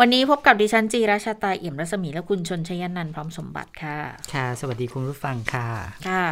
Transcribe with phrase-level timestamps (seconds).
[0.00, 3.96] วันนี้พบกับดิฉันจีราชาตาเอี่ยมรัศมีและคุณชนชยนันท์พร้อมสมบัติค่ะ
[4.32, 5.68] ค่ะ สวัสดีคุณผู้ฟังค่ะ
[6.08, 6.26] ค่ะ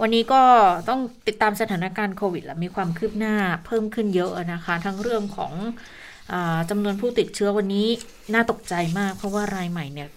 [0.00, 0.42] วันนี้ก็
[0.88, 3.34] ต้องติดตามสถานการณ์โควิด และมีความคืบหน้า
[3.66, 5.52] เพิ่มขึ้นเยอะนะคะ ทั้งเรื่องของ
[6.32, 7.86] อาจำนวนผู้ติดเชื้อวันนี้
[8.34, 10.08] น่าตกใจมาก เพราะว่ารายใหม่เนี่ย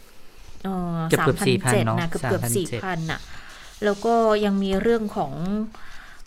[1.09, 3.20] เกือบสามพัน4,000เจ็ดเนอะนะเกือบเกือบสี่3,700พันอะ
[3.86, 4.13] แล้วก็
[4.45, 5.34] ยังมีเรื่องของ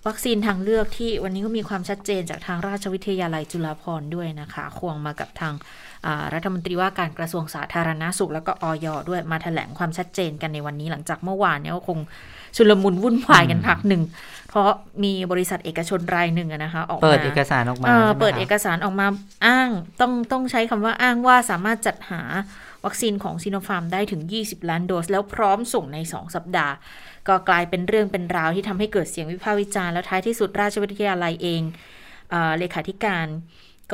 [0.09, 5.92] วัคซีนทางเลือกที่วันนี้ก็มีความชัดเจนจากทางราชวิทยาลัยจุฬาภรณ์ด้วยนะคะ ควงมากับทางอ่า
[6.35, 11.99] รัฐมนตรีว่าการกระทรวงสาธารณาสุข แล้วก็ออยด้วยมาแถลงความชัดเจนกันในวันนี้หลังจากเมื่อวานเนี่ยก็คง
[12.57, 14.03] ชุลมุนวุ่นวายกันพักหนึ่ง
[14.51, 14.69] เพราะ
[15.05, 19.07] มีบริษัทเอกชนรายหนึ่งอะนะคะออกมาเปิดเอกสารออกมาเอ่อใช่ไหมเปิดคะเอกสารออกมา
[19.47, 19.69] อ้าง
[20.01, 22.23] ต้องต้องใช้คำว่าอ้างว่าสามารถจัดหา
[22.85, 26.75] วัคซีนของซีโนฟาร์มได้ถึง 20 ล้านโดส แล้วพร้อมส่งใน 2 สัปดาห์
[27.29, 31.63] ก็กลายเป็นเรื่องเป็นราวที่ทำให้เกิดเสียงวิพากษ์วิจารณ์แล้วท้ายที่สุดราชวิทยาลัยเอง
[32.31, 33.27] เอ่อเลขาธิการ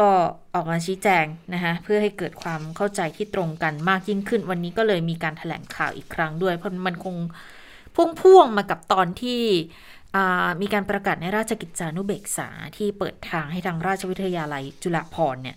[0.00, 0.10] ก็
[0.54, 7.16] ออกมาชี้แจงนะคะเพื่อให้เกิดความเข้าใจที่ตรงกันมากยิ่งขึ้น วันนี้ก็เลยมีการถแถลงข่าวอีกครั้งด้วย เพราะมันคง
[8.20, 9.42] พ่วงๆมากับตอนที่
[10.16, 15.56] อ่ามีการประกาศในราชกิจจานุเบกษาที่เปิดทางให้ทางราชวิทยาลัยจุฬาภรณ์เนี่ย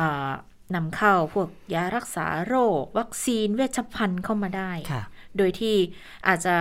[0.00, 0.30] อ่า
[0.74, 5.02] นำเข้าพวกยารักษาโรค วัคซีนเวชภัณฑ์เข้ามาได้ค่ะ
[5.36, 5.76] โดยที่
[6.28, 6.56] อาจจะ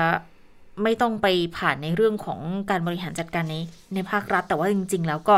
[0.83, 2.39] ไม่ต้องไปผ่านในเรื่องของ
[2.69, 3.55] การบริหารจัดการใน
[3.93, 5.35] ในภาครัฐ แต่ว่าจริง ๆ แล้วก็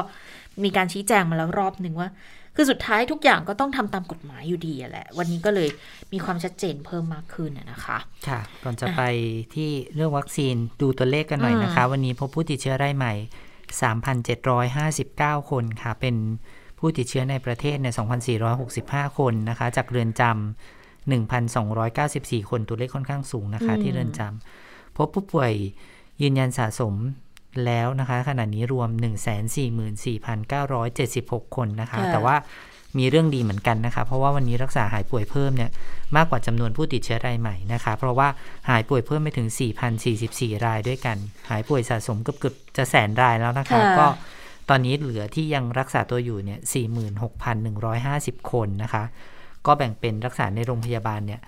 [0.64, 2.10] มีการชี้แจงมาแล้วรอบหนึ่งว่า
[2.56, 5.70] คือสุดท้ายทุกอย่างก็ต้องทำตามกฎหมายอยู่ดีอะแหละ วันนี้ก็เลย
[6.14, 9.02] มีความชัดเจนเพิ่มมากขึ้นอะนะคะ ค่ะ ก่อนจะไป
[9.56, 13.14] ที่เรื่องวัคซีนดูตัวเลขกันหน่อยนะคะ วันนี้พบผู้ติดเชื้อรายใหม่
[14.72, 16.16] 3,759 คนค่ะ เป็น
[16.80, 17.94] ผู้ติดเชื้อในประเทศเนี่ย
[18.56, 21.11] 2,465 คนนะคะ จากเรือนจำ
[21.60, 25.52] 1,294 คนตัวเลขค่อนข้างสูงนะคะอืมที่เรือนจำพบผู้ป่วย
[26.22, 26.94] ยืนยันสะสม
[27.66, 28.89] แล้วนะคะ ขณะนี้รวม
[31.42, 32.36] 144,976 คนนะคะ แต่ว่า
[32.98, 35.72] มีเรื่องดีเหมือนกันนะคะ เพราะว่าวันนี้รักษาหายป่วยเพิ่มเนี่ย
[36.16, 38.28] มากกว่าจำนวนผู้ติดเชื้อรายใหม่นะคะ เพราะว่า
[38.70, 39.48] หายป่วยเพิ่มไปถึง
[40.08, 41.17] 4,044 รายด้วยกัน
[41.50, 44.08] หายป่วยสะสมเกือบๆจะแสนรายแล้วนะคะค่ะก็
[44.70, 46.60] ตอนนี้เหลือที่ยังรักษาตัวอยู่เนี่ย
[47.76, 49.04] 46,150 คนนะคะ
[49.66, 51.42] ก็แบ่งเป็นรักษาในโรงพยาบาลเนี่ย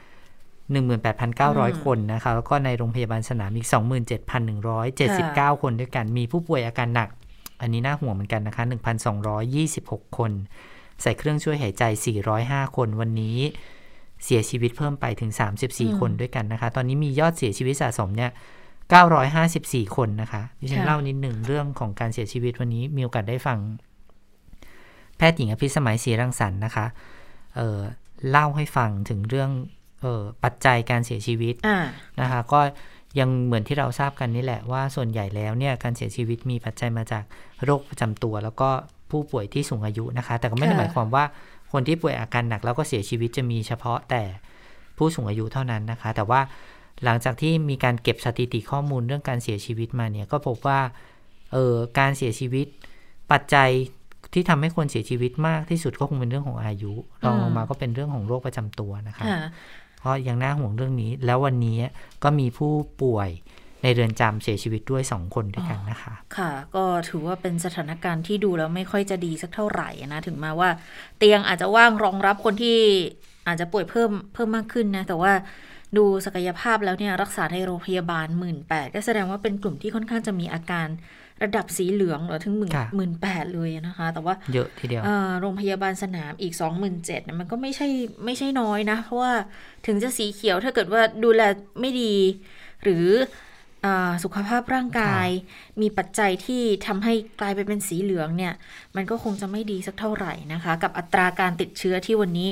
[1.29, 3.67] 18,900 คนนะคะแล้วก็ในโรงพยาบาลสนามอีก
[4.63, 7.09] 27,179 คนด้วยกันมีผู้ป่วยอาการหนัก
[7.61, 8.63] อันนี้น่าห่วงเหมือนกันนะคะ
[9.39, 10.31] 1,226 คน
[11.01, 11.83] ใส่เครื่องช่วยหายใจ
[12.29, 13.38] 405 คนวันนี้
[14.23, 15.31] เสียชีวิตเพิ่มไปถึง
[15.66, 18.31] 34 คนด้วยกันนะคะ ตอนนี้มียอดเสียชีวิตสะสมเนี่ย
[19.13, 23.57] 954 คนนะคะดิฉันค่ะเล่านิดหนึ่งเรื่องของการเสียชีวิตวันนี้มีโอกาสได้ฟัง
[25.17, 26.85] แพทย์หญิงอภิสมัยศรีรังสรรค์นะคะ
[27.56, 27.79] เอ่อ
[28.29, 29.82] เล่าให้ฟังถึงเรื่องเออ
[30.44, 31.78] ปัจจัยการเสียชีวิตอ่า
[32.22, 32.59] นะคะก็
[33.19, 37.24] ยังเหมือนที่เราทราบกันนี่แหละว่าส่วนใหญ่แล้วเนี่ยการเสียชีวิตมีปัจจัยมาจาก
[37.64, 38.69] โรคประจำตัว แล้วก็
[39.12, 41.25] ผู้ป่วยที่สูงอายุนะคะ แต่ก็ไม่ได้ค่ะหมายความว่า
[41.72, 44.24] คนที่ป่วยอาการหนักแล้วก็เสียชีวิตจะมีเฉพาะแต่
[44.97, 46.42] ผู้สูงอายุเท่านั้นนะคะ แต่ว่า
[47.03, 50.80] หลังจากที่มีการเก็บสถิติข้อมูลเรื่องการเสียชีวิตมาเนี่ยก็พบว่า
[51.53, 52.66] เออการเสียชีวิต
[53.31, 53.69] ปัจจัย
[54.34, 56.94] ที่ทำให้คนเสียชีวิตมากที่สุดก็คงเป็นเรื่องของอายุ
[57.24, 59.25] รองลงมาก็เป็นเรื่องของโรคประจำตัวนะคะ
[60.03, 61.78] ค่ะเพราะยังน่าห่วงเรื่องนี้ แล้ววันนี้
[62.24, 63.30] ก็มีผู้ป่วย
[63.84, 70.69] ในเรือนจำเสียชีวิตด้วย 2 คนด้วยกันนะคะ ค่ะ ก็ถือว่าเป็นสถานการณ์ที่ดูแล้วไม่ค่อยจะดีสักเท่าไหร่นะ ถึงมาว่า
[71.18, 72.78] เตียงอาจจะว่างรองรับคนที่
[73.47, 75.34] อาจจะป่วยเพิ่มเพิ่มมากขึ้นนะ แต่ว่า
[75.97, 80.88] ดูศักยภาพแล้วเนี่ยรักษาในโรงพยาบาลหมื่นแปดก็แสดงว่าเป็นกลุ่มที่ค่อนข้างจะมีอาการ
[81.44, 87.88] ระดับสีเหลืองหรือถึงหมื่นค่ะหมื่นแปดเลยนะคะ แต่ว่าเยอะทีเดียวเอ่อโรงพยาบาลสนามอีก2 7 0 0 0เนี่ยมันก็ไม่ใช่
[88.26, 89.34] ไม่ใช่น้อยนะ เพราะว่า
[89.86, 91.42] ถึงจะสีเขียวถ้าเกิดว่าดูแล
[91.80, 92.16] ไม่ดี
[92.84, 93.07] หรือ
[93.86, 95.28] อาสุขภาพร่างกาย
[95.81, 98.54] มีปัจจัยที่ทำให้กลายไปเป็นสีเหลืองเนี่ย
[98.96, 102.50] มันก็คงจะไม่ดีสักเท่าไหร่นะคะ กับอัตราการติดเชื้อที่วันนี้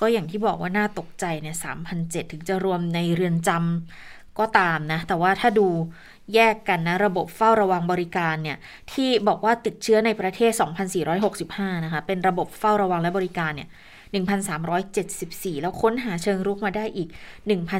[0.00, 1.56] ก็อย่างที่บอกว่าน่าตกใจเนี่ย
[1.94, 5.66] 3,007ถึงจะรวมในเรือนจำก็ตามนะ แต่ว่าถ้าดู
[6.34, 8.58] แยกกันนะ ระบบเฝ้าระวังบริการเนี่ย
[8.92, 10.52] ที่บอกว่าติดเชื้อในประเทศ
[11.18, 13.68] 2,465 นะคะ เป็นระบบเฝ้าระวังและบริการเนี่ย
[14.64, 17.08] 1,374 แล้วค้นหาเชิงรุกมาได้อีก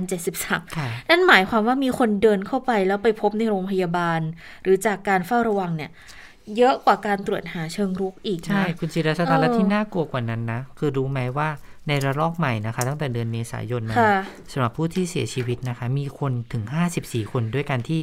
[0.02, 4.20] 1,073ค่ะนั่นหมายความว่ามีคนเดินเข้าไปแล้วไปพบในโรงพยาบาล
[4.62, 5.90] หรือจากการเฝ้าระวังเนี่ย
[6.56, 11.48] เยอะกว่าการตรวจหาเชิงรุกอีกใช่นะคุณจิรชตาเออและที่น่ากลัวกว่านั้นนะ คือรู้ไหมว่า
[11.88, 14.14] ในระลอกใหม่นะคะ ตั้งแต่เดือนเมษายนมาค่ะ
[14.52, 16.64] สำหรับผู้ที่เสียชีวิตนะคะ มีคนถึง
[16.98, 18.00] 54 คนด้วยกันที่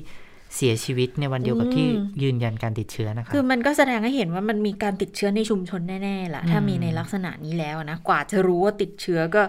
[0.56, 1.88] เสียชีวิตในวันเดียวกับอืมที่
[2.24, 9.42] ยืนยันการติดเชื้อนะคะ คือมันก็แสดงให้เห็นว่ามันมีการติดเชื้อในชุมชนแน่ๆล่ะ ถ้าอืมมีในลักษณะนี้แล้วนะ กว่าจะรู้ว่าติดเชื้อก็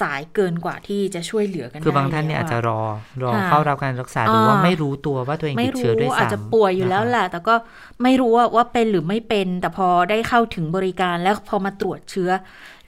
[0.00, 2.80] สายเกินกว่าที่จะช่วยเหลือกันได้คือบางท่านเนี่ยอาจจะแล้วรอ
[3.22, 7.54] รอค่ะเข้ารับการรักษาหรือว่าอ่าไม่รู้ตัวว่าตัวเองไม่ติดรู้เชื้อด้วยซ้ำอาจจะป่วยอยู่แล้วนะคะแหละแต่ก็
[8.02, 12.30] ไม่รู้ว่าว่าเป็นหรือไม่เป็น แต่พอได้เข้าถึงบริการแล้วพอมาตรวจเชื้อ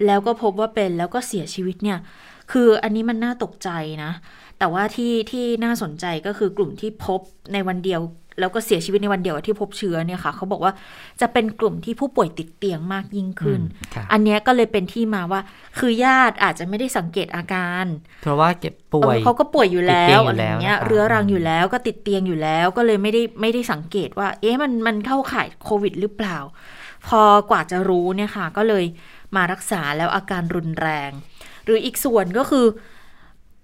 [0.07, 1.99] แล้วก็พบว่าเป็นแล้วก็เสียชีวิตเนี่ย
[2.53, 3.71] คืออันนี้มันน่าตกใจ
[4.05, 4.13] นะ
[4.59, 7.21] แต่ว่าที่ที่น่าสนใจก็คือกลุ่มที่พบ
[7.53, 8.01] ในวันเดียว
[8.41, 10.73] แล้วก็เสียชีวิตในวันเดียวกับที่พบเชื้อเนี่ยค่ะเขาบอกว่า
[11.21, 15.41] จะเป็นกลุ่มที่ผู้ป่วยติดเตียงมากยิ่งขึ้นอืมค่ะอันเนี้ยก็เลยเป็นที่มาว่า
[15.79, 17.87] คือญาติอาจจะไม่ได้สังเกตอาการ
[18.23, 26.39] เพราะว่าเก็บป่วยเออเขาก็ป่วยอยู่แล้ติดเตียงอยู่วอะไรอย่างเงี้ยแล้วนะคะเรื้อรังอยู่แล้วก็ติดเตียงอยู่แล้ว ก็เลยไม่ได้ไม่ได้สังเกตว่า เอ๊ะมันมันเข้าข่ายโควิดหรือเปล่า
[27.09, 28.85] พอกว่าจะรู้เนี่ยค่ะ ก็เลย
[29.37, 31.11] มารักษาแล้วอาการรุนแรง
[31.65, 32.67] หรืออีกส่วนก็คือ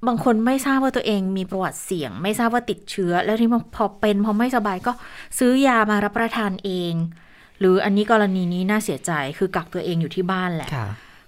[0.06, 4.92] บางคนไม่ทราบว่าตัวเองมีประวัติเสี่ยง ไม่ทราบว่าติดเชื้อ แล้วที่พอเป็นพอไม่สบายก็
[5.38, 6.94] ซื้อยามารับประทานเอง
[7.58, 10.86] หรืออันนี้กรณีนี้น่าเสียใจคือกักตัวเองอยู่ที่บ้านแหละค่ะ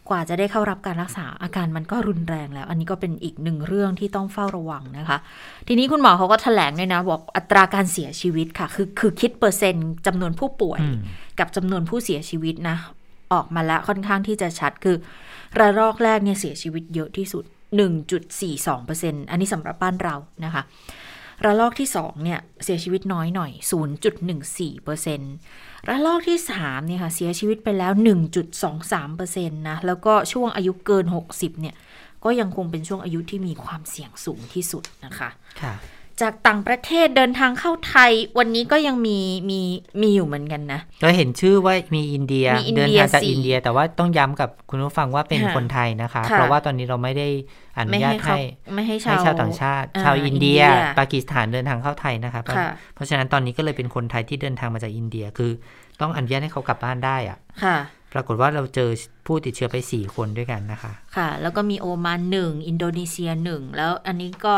[0.08, 5.18] กว่าจะได้เข้ารับการรักษาอาการมันก็รุนแรงแล้ว อันนี้ก็เป็นอีกหนึ่งเรื่องที่ต้องเฝ้าระวังนะคะ
[5.68, 10.98] ทีนี้คุณหมอเขาก็แถลงด้วยนะ บอกอัตราการเสียชีวิตค่ะ คือคือคิดเปอร์เซ็นต์จำนวนผู้ป่วยอืม
[11.38, 12.76] กับจำนวนผู้เสียชีวิตนะ
[13.32, 14.96] ออกมาแล้วค่อนข้างที่จะชัดคือ
[15.58, 17.44] ระลอกแรกเนี่ยเสียชีวิตเยอะที่สุด
[17.80, 20.62] 1.42%อันนี้สำหรับบ้านเรานะคะ
[21.44, 23.52] ระลอกที่ 2 เนี่ย เสียชีวิตน้อยหน่อย
[24.70, 27.92] 0.14%ระลอกที่ 3 เนี่ยค่ะ เสียชีวิตไปแล้ว
[28.70, 31.74] 1.23%นะ แล้วก็ช่วงอายุเกิน 60 เนี่ย
[32.24, 35.28] ก็ยังคงเป็นช่วงอายุที่มีความเสี่ยงสูงที่สุดนะคะ
[35.60, 35.72] ค่ะ
[36.22, 39.18] จากต่างประเทศเดินทางเข้าไทย วันนี้ก็ยังมี
[39.50, 39.60] มี
[40.02, 47.28] มีอยู่เหมือนกันนะก็เห็นชื่อว่ามีอินเดียมีอินเดินเดียทางจากสี่อินเดีย แต่ว่าต้องย้ำกับคุณผู้ฟังว่าเป็นค่ะคนไทยนะคะค่ะเพราะว่าตอนนี้เราไม่ได้
[47.76, 48.40] อนุไม่ญาตให้เขาให้
[48.74, 55.50] ไม่ให้ให้ชาวชาวต่างชาติอ่ชาวอินเดียอินเดีย ปากีสถานเดินทางเข้าไทยนะคะค่ะเพราะฉะนั้นตอนนี้ก็เลยเป็นคนไทยที่เดินทางมาจากอินเดียคือ
[56.00, 57.76] ต้องอนุญาตให้เขากลับบ้านได้อะค่ะ
[58.12, 58.90] ปรากฏว่าเราเจอ
[59.26, 64.56] ผู้ติดเชื้อไปสี่คนด้วยกันนะคะ ค่ะ แล้วก็มีโอมานหนึ่ง อินโดนีเซียหนึ่ง แล้วอันนี้ก็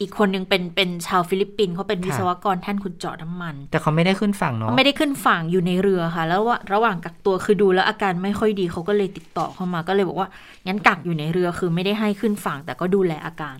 [0.00, 10.28] อีกคนหนึ่งเป็นเป็นชาวฟิลิปปินส์เขาเป็นค่ะวิศวกรแท่นขุดเจาะน้ำมัน แต่เขาไม่ได้ขึ้นฝั่งเนาะไม่ได้ขึ้นฝั่งอยู่ในเรือค่ะ แล้วว่าระหว่างกักตัวคือดูแล้วอาการไม่ค่อยดีเขาก็เลยติดต่อเข้ามาก็เลยบอกว่า
[10.66, 13.58] งั้นกักอยู่ในเรือคือไม่ได้ให้ขึ้นฝั่ง แต่ก็ดูแลอาการ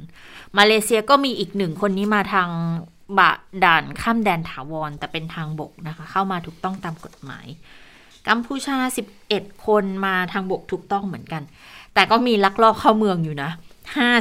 [0.58, 2.48] มาเลเซียก็มีอีกหนึ่งคนนี้มาทาง
[3.18, 3.30] บะ
[3.64, 7.46] ด่านข้ามแดนถาวร แต่เป็นทางบกนะคะ เข้ามาถูกต้องตามกฎหมาย
[8.28, 8.76] กัมพูชา
[9.22, 11.42] 11 คนมาทางบกถูกต้องเหมือนกัน
[11.94, 13.50] แต่ก็มีลักลอบเข้าเมืองอยู่นะ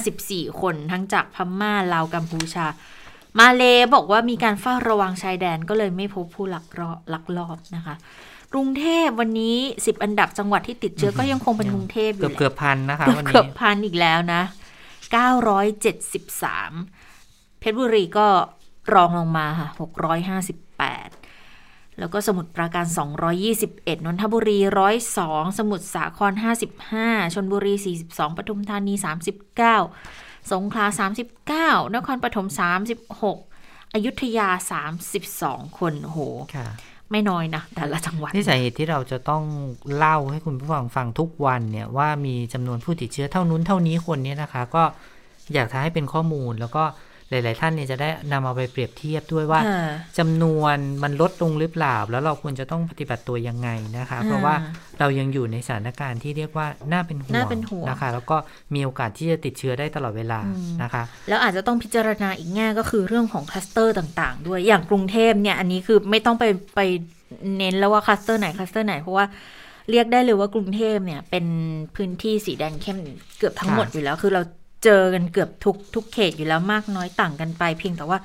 [0.07, 2.65] 54 คนทั้งจากพม่าลาวกัมพูชา
[3.39, 3.63] มาเล
[3.93, 7.95] บอกว่ามีการเฝ้าระวังชายแดนก็เลยไม่พบผู้ลักลอบลักลอบนะคะ
[8.53, 14.41] กรุงเทพวันนี้ 10 อันดับจังหวัดที่ติดเชื้อก็ยังคงเป็นกรุงเทพอเกืยู่อบแหละเกือบพันนะคะเกือบวันเกือนี้บพันอีกแล้วนะ
[16.81, 18.27] 973 เพชรบุรีก็
[18.93, 19.69] รองลงมาค่ะ
[20.45, 21.14] 658
[21.99, 22.85] แล้วก็สมุทรปราการ
[23.45, 24.59] 221 นนทบุรี
[25.07, 26.33] 102 สมุทรสาคร
[26.83, 27.73] 55 ชนบุรี
[28.07, 28.93] 42 ปทุมธานี
[29.73, 30.85] 39 สงขลา
[31.85, 32.47] 39 นครปฐม
[33.21, 34.49] 36 อยุธยา
[35.13, 36.19] 32 คนโอ้โห
[36.55, 36.67] ค่ะ
[37.11, 39.43] ไม่น้อยนะแต่ละจังหวัดที่สาเหตุที่เราจะต้อง
[39.95, 44.83] เล่าให้คุณผู้ฟังฟังทุกวันเนี่ยว่ามีจำนวนผู้ติดเชื้อเท่านู้นเท่านี้คนเนี่ยนะคะ ก็
[45.53, 46.83] อยากจะให้เป็นข้อมูลแล้วก็
[47.29, 49.81] หลาย ๆ ท่านเนี่ยจะได้นำเอาไปเปรียบเทียบด้วยว่าค่ะ
[50.17, 54.55] จำนวนมันลดลงหรือเปล่า แล้วเราควรจะต้องปฏิบัติตัวยังไงนะคะอ่าเพราะว่า
[54.99, 58.37] เรายังอยู่ในสถานการณ์ที่เรียกว่าน่าเป็นห่วงน่าเป็นห่วงนะคะ แล้วก็
[58.73, 66.81] มีโอกาสที่จะติดเชื้อได้ตลอดเวลาอืมนะคะ แล้วอาจจะต้องพิจารณาอีกแง่ก็คือเรื่องของคลัสเตอร์ต่าง ๆ ด้วยอย่างกรุงเทพเนี่ยอันนี้คือไม่ต้องไปไป
[67.57, 69.25] เน้นแล้วว่าคลัสเตอร์ไหนคลัสเตอร์ไหนเพราะว่า
[69.89, 71.45] เรียกได้เลยว่ากรุงเทพเนี่ยเป็น
[71.95, 72.97] พื้นที่สีแดงเข้ม
[73.37, 74.41] เกือบทั้งหมดค่ะอยู่แล้วคือเรา
[74.85, 78.17] เจอกันเกือบทุกทุกเขตอยู่แล้วมากน้อยต่างกันไป เพียงแต่ว่า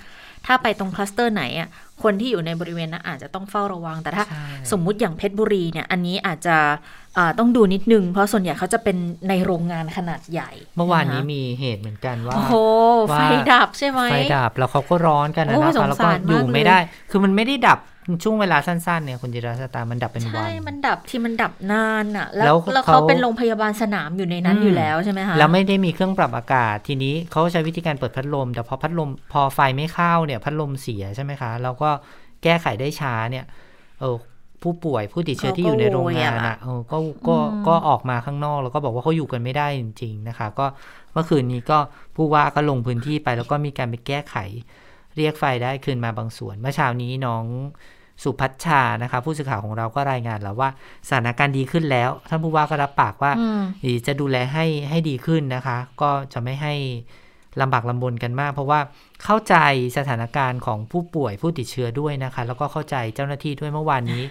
[0.47, 1.69] ถ้าไปตรงคลัสเตอร์ไหนอะ
[2.03, 6.57] คนที่อยู่ในบริเวณนั้นอาจจะต้องเฝ้าระวัง แต่ถ้าใช่สมมุติอย่างเพชรบุรีเนี่ยอันนี้อาจจะ
[7.17, 8.97] อ่าต้องดูนิดนึง เพราะส่วนใหญ่เขาจะเป็น
[9.29, 12.55] ในโรงงานขนาดใหญ่ เมื่อวานนี้ะคะมีเหตุเหมือนกันว่าโอ้โห
[13.11, 16.79] ว่าไฟดับใช่ไหมไฟดับแล้วเขาก็ร้อนกันนะโอ้ยนะคะแล้วก็สงสารอยู่มากเลยไม่ได้
[17.11, 17.79] คือมันไม่ได้ดับ
[18.23, 31.91] ช่วงเวลาสั้นๆเนี่ยคุณจิราสตามันดับเป็นวัใช่นมันดับที่มันดับนานอะแล้แล้ววแล้วเขาเขาเป็นโรงพยาบาลสนามอยู่ในนั้นอืมอยู่แล้วใช่ไหมคะแล้วไม่ได้มีเครื่องปรับอากาศทีนี้เขาใช้วิธีการเปิดพัดลม แต่พอพัดลมพอไฟไม่เข้าเนี่ย พัดลมเสียใช่ไหมคะแล้วก็
[32.43, 33.45] แก้ไขได้ช้าเนี่ย
[33.99, 34.17] เออ
[34.63, 36.99] ผู้ป่วยผู้ติดเชื้อที่อยู่ในโรงงานอะเออก็
[37.29, 37.37] ก็
[37.69, 40.67] ก็ออกมาข้างนอก แล้วก็บอกว่าเขาอยู่กันไม่ได้จริง ๆนะคะ ก็
[41.13, 41.79] เมื่อคืนนี้ก็
[42.17, 44.37] ผู้ว่าก็ลงพื้นที่ไป แล้วก็มีการไปแก้ไข
[45.17, 47.45] เรียกไฟได้คืนมาบางส่วน เมื่อเช้านี้น้อง
[48.23, 50.71] สุพัชชานะคะผู้สื่อข่าวของเราก็รายงานแล้วว่า
[51.09, 56.75] สถานการณ์ดีขึ้นแล้ว ท่านผู้ว่าก็รับปากว่าอืมเดี๋ยวจะดูแลให้ให้ดีขึ้นนะคะ ก็จะไม่ให้
[57.61, 58.81] ลำบากลำบนกันมาก เพราะว่า
[59.25, 59.57] เข้าใจ
[59.97, 64.23] สถานการณ์ของผู้ป่วยผู้ติดเชื้อด้วยนะคะ แล้วก็เข้าใจเจ้าหน้าที่ด้วยเมื่อวานนี้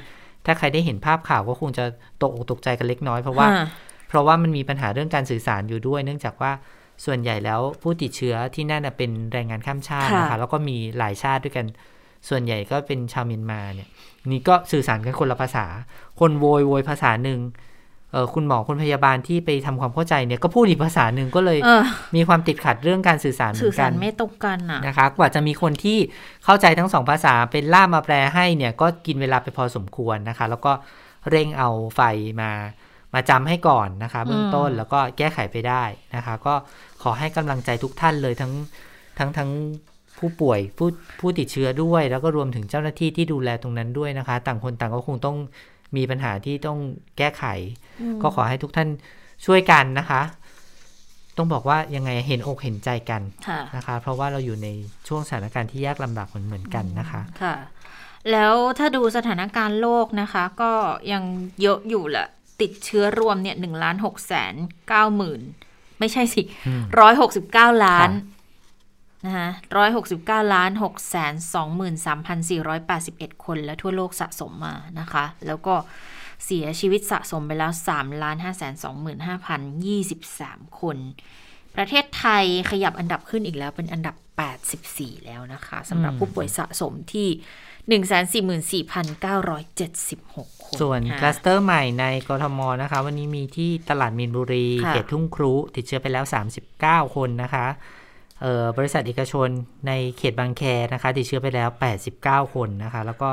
[0.45, 1.85] ถ้าใครได้เห็นภาพข่าวก็คงจะ
[2.21, 3.63] ตกอกตกใจกันเล็กน้อย เพราะว่าอ่
[4.09, 6.51] เพราะว่ามันมีปัญหาเรื่องการสื่อสารอยู่ด้วย เนื่องจากว่า
[7.05, 11.65] ส่วนใหญ่แล้วผู้ติดเชื้อที่นั่นนะเป็นแรงงานข้ามชาตินะคะแล้วก็มีหลายชาติด้วยกัน
[12.29, 13.89] ส่วนใหญ่ก็เป็นชาวเมียนมาเนี่ย
[14.31, 15.65] นี่ก็สื่อสารกันคนละภาษา
[16.19, 17.39] คนโวยโวยภาษาหนึ่ง
[18.11, 21.83] เออคุณหมอคุณพยาบาลที่ไปทำความเข้าใจเนี่ยก็พูดอีกภาษาหนึ่งก็เลยเออ
[22.15, 25.97] มีความติดขัดเรื่องการสื่อสารเหมืสื่ออนกัสานรไม่ตรงกันอะนะคะ กว่าจะมีคนที่
[26.45, 30.71] เข้าใจทั้งสองภาษาเป็นล่ามมาแปลให้เนี่ยก็กินเวลาไปพอสมควรนะคะ แล้วก็
[31.29, 32.01] เร่งเอาไฟ
[32.41, 32.51] มา
[33.13, 35.83] มาจำให้ก่อนนะคะเบื้องต้นแล้วก็แก้ไขไปได้
[36.15, 36.53] นะคะ ก็
[37.03, 38.51] ขอให้กำลังใจทุกท่านเลยทั้ง
[39.17, 39.49] ทั้งทั้ง
[40.19, 45.37] ผู้ป่วยผู้ผู้ติดเชื้อด้วย แล้วก็รวมถึงเจ้าหน้าที่ที่ดูแลตรงนั้นด้วยนะคะ ต่างคนต่างก็คงต้อง
[45.95, 46.79] มีปัญหาที่ต้อง
[47.17, 47.43] แก้ไข
[48.21, 48.89] ก็ขอให้ทุกท่าน
[49.45, 50.21] ช่วยกันนะคะ
[51.37, 54.67] ต้องบอกว่ายังไงเห็นอกเห็นใจกันค่ะนะคะ เพราะว่าเราอยู่ใน
[55.07, 57.55] ช่วงสถานการณ์ที่ยากลำบากเหมือนเหมือนกันนะคะค่ะ
[58.31, 60.71] แล้วถ้าดูสถานการณ์โลกนะคะ ก็
[61.11, 61.23] ยัง
[61.61, 62.27] เยอะอยู่แหละ
[62.61, 64.53] ติดเชื้อรวมเนี่ยหนึ่งล้านหกแสน
[64.87, 65.41] เก้าหมื่น
[65.99, 68.38] ไม่ใช่สิอืมร้อยหกสิบเก้าล้านค่ะ
[69.25, 75.75] นะคะร้อยหกสิบเก้าล้านหกแสนสองหมื่นสามพันสี่ร้อยแปดสิบเอ็ดคนและทั่วโลกสะสมมานะคะ แล้วก็
[76.45, 80.97] เสียชีวิตสะสมไปแล้วสามล้านห้าแสนสองหมื่นห้าพันยี่สิบสามคน
[81.75, 84.15] ประเทศไทยขยับอันดับขึ้นอีกแล้วเป็นอันดับ
[84.71, 87.29] 84แล้วนะคะสำหรับอืมผู้ป่วยสะสมที่
[88.83, 96.25] 144,976คน ส่วนค่ะคลัสเตอร์ใหม่ในกรทมนะคะ วันนี้มีที่ตลาดมีนบุรีค่ะเขตทุ่งครุติดเชื้อไปแล้ว
[96.69, 97.98] 39คนนะคะเอ่อ
[98.77, 99.49] บริษัทเอกชน
[99.87, 101.69] ในเขตบางแคนะคะติดเชื้อไปแล้ว
[102.09, 103.29] 89 คนนะคะแล้วก็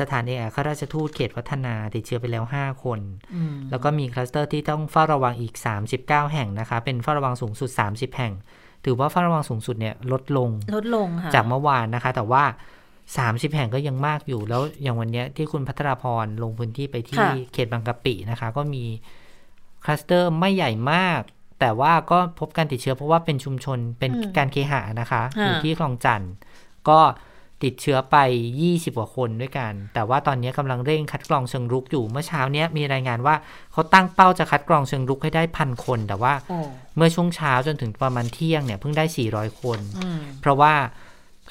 [0.00, 3.00] สถานเอกอัครราชทูตเขตวัฒนาติดเชื้อไปแล้ว 5 คน
[3.34, 5.54] อืมแล้วก็มีคลัสเตอร์ที่ต้องเฝ้าระวังอีก
[5.94, 8.32] 39 แห่งนะคะ เป็นเฝ้าระวังสูงสุด 30 แห่ง
[8.84, 12.44] ถือว่าเฝ้าระวังสูงสุดเนี่ยลดลงลดลงค่ะจากเมื่อวานนะคะ แต่ว่า
[12.98, 18.84] 30 แห่งก็ยังมากอยู่แล้วอย่างวันเนี้ยที่คุณพัทราพรลงพื้นที่ไปที่ค่ะเขตบางกะปินะคะ ก็มี
[19.84, 21.20] คลัสเตอร์ไม่ใหญ่มาก
[21.60, 26.32] แต่ว่าก็พบการติดเชื้อเพราะว่าเป็นชุมชนเป็นการเคหะนะคะค่ะอยู่ที่คลองจันทน์
[26.88, 27.00] ก็
[27.64, 28.16] ติดเชื้อไป
[28.58, 33.34] 20 กว่าคนด้วยกัน แต่ว่าตอนนี้กำลังเร่งคัดกรองเชิงรุกอยู่ เมื่อเช้าเนี้ยมีรายงานว่า
[33.72, 36.58] เขาตั้งเป้าจะคัดกรองเชิงรุกให้ได้พันคน แต่ว่าโอ้
[36.96, 40.74] เมื่อช่วงเช้าจนถึงประมาณเที่ยงเนี่ยเพิ่งได้ 400 คนอืมเพราะว่า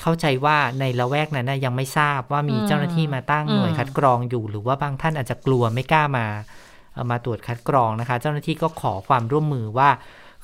[0.01, 6.66] เข้าใจว่าในละแวกนั้นนะยังไม่ทราบว่ามีอืมเจ้าหน้าที่มาตั้งหน่วยอืมคัดกรองอยู่ หรือว่าบางท่านอาจจะกลัวไม่กล้ามาเอ่อ
[7.11, 9.89] มาตรวจคัดกรองนะคะ เจ้าหน้าที่ก็ขอความร่วมมือว่า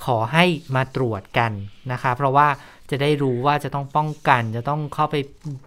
[0.06, 0.46] ขอให้
[0.76, 1.52] มาตรวจกัน
[1.92, 2.48] นะคะ เพราะว่า
[2.92, 5.16] จะได้รู้ว่าจะต้องป้องกัน จะต้องเข้าไป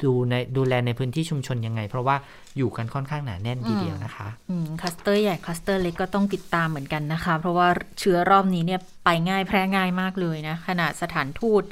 [0.04, 2.16] ดูในดูแลในพื้นที่ชุมชนยังไง เพราะว่า
[2.56, 4.28] อยู่กันค่อนข้างหนาแน่นทีเดียวนะคะ
[4.80, 7.68] คลัสเตอร์ใหญ่คลัสเตอร์เล็กก็ต้องติดตามเหมือนกันนะคะ เพราะว่า
[8.00, 11.62] เชื้อรอบนี้เนี่ยไปง่ายแพร่ง่ายมากเลยนะขนาดสถานทูต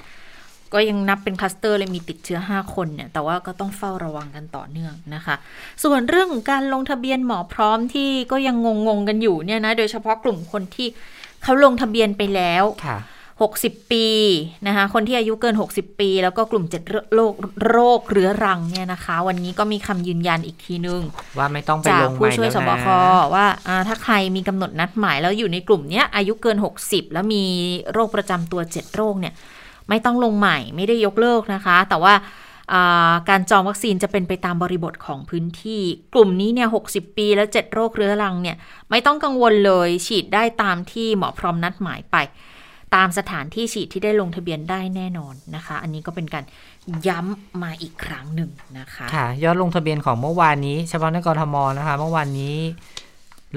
[0.75, 5.35] ก็ยังนับเป็นคลัสเตอร์เลยมีติดเชื้อ 5 คนเนี่ย แต่ว่าก็ต้องเฝ้าระวังกันต่อเนื่องนะคะ
[5.85, 10.89] ส่วนเรื่องของการลงทะเบียนหมอพร้อมที่ก็ยังงงๆกันอยู่เนี่ยนะ โดยเฉพาะกลุ่มคนที่
[11.43, 12.99] เขาลงทะเบียนไปแล้วค่ะ
[13.45, 14.07] 60 ปี
[14.67, 16.83] นะคะคนที่อายุเกิน 60 ปี แล้วก็กลุ่มเจ็ด
[17.15, 17.35] โรค
[17.71, 21.01] โรคเรื้อรังเนี่ยนะคะ วันนี้ก็มีคำยืนยันอีกทีนึง
[21.39, 22.89] ว่าไม่ต้องไปจากลงใหผู้ม่ช่วยแล้วสบนะค
[23.35, 27.43] ว่าอ่าถ้าใครมีกำหนดนัดหมายแล้วอยู่ในกลุ่มเนี้ยอายุเกิน 60 แล้วมี
[27.93, 29.35] โรคประจำตัว 7 โรคเนี่ย
[29.89, 32.15] ไม่ต้องลงใหม่ไม่ได้ยกเลิกนะคะ แต่ว่า
[33.29, 35.81] การจองวัคซีนจะเป็นไปตามบริบทของพื้นที่
[36.15, 38.57] กลุ่มนี้เนี่ย 60 ปีแล้ว7โรคเรื้อรังเนี่ย
[38.91, 42.17] ไม่ต้องกังวลเลยฉีดได้ตามที่หมอพร้อมนัดหมายไป
[42.95, 46.45] ตามสถานที่ฉีดที่ได้ลงทะเบียนได้แน่นอนนะคะ อันนี้ก็เป็นการ
[47.09, 52.57] ย้ำมาอีกครั้งหนึ่งนะคะ ค่ะ ยอดลงทะเบียนของเมื่อวานนี้เฉพาะในกรทมนะคะ เมื่อวานนี้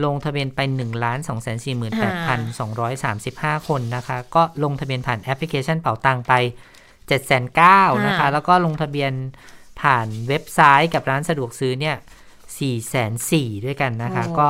[0.06, 6.34] ลงทะเบียนไป1นึ่งล้านสองแสนสี่หมื่นแปดพันสองร้อยสามสิบห้าคนนะคะ ก็ลงทะเบียนผ่านแอปพลิเคชันเป๋าตังไป
[6.74, 9.12] 7จ็ดแสนเก้านะคะ แล้วก็ลงทะเบียน
[9.82, 11.96] ผ่านเว็บไซต์กับร้านสะดวกซื้อเนี่ย
[12.60, 14.50] สี่แสนสี่ด้วยกันนะคะโอ้ก็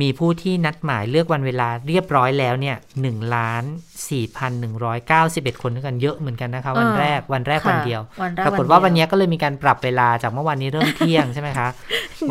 [0.00, 3.64] มีผู้ที่นัดหมายเลือกวันเวลาเรียบร้อยแล้วเนี่ยหนึ่งล้าน
[4.08, 11.68] สี่พันหนึ่งร้อยเก้าสิบเอ็ดคนด้วยกันเยอะเหมือนกันนะคะ วันแรกวันแรกวันเดียวค่ะวันแรกปรากฏว่าวันเดียนี้ก็เลยมีการปรับเวลาจากเมื่อวานนี้เริ่มเที่ยงใช่ไหมคะ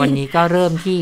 [0.02, 1.00] วันนี้ก็เริ่มที่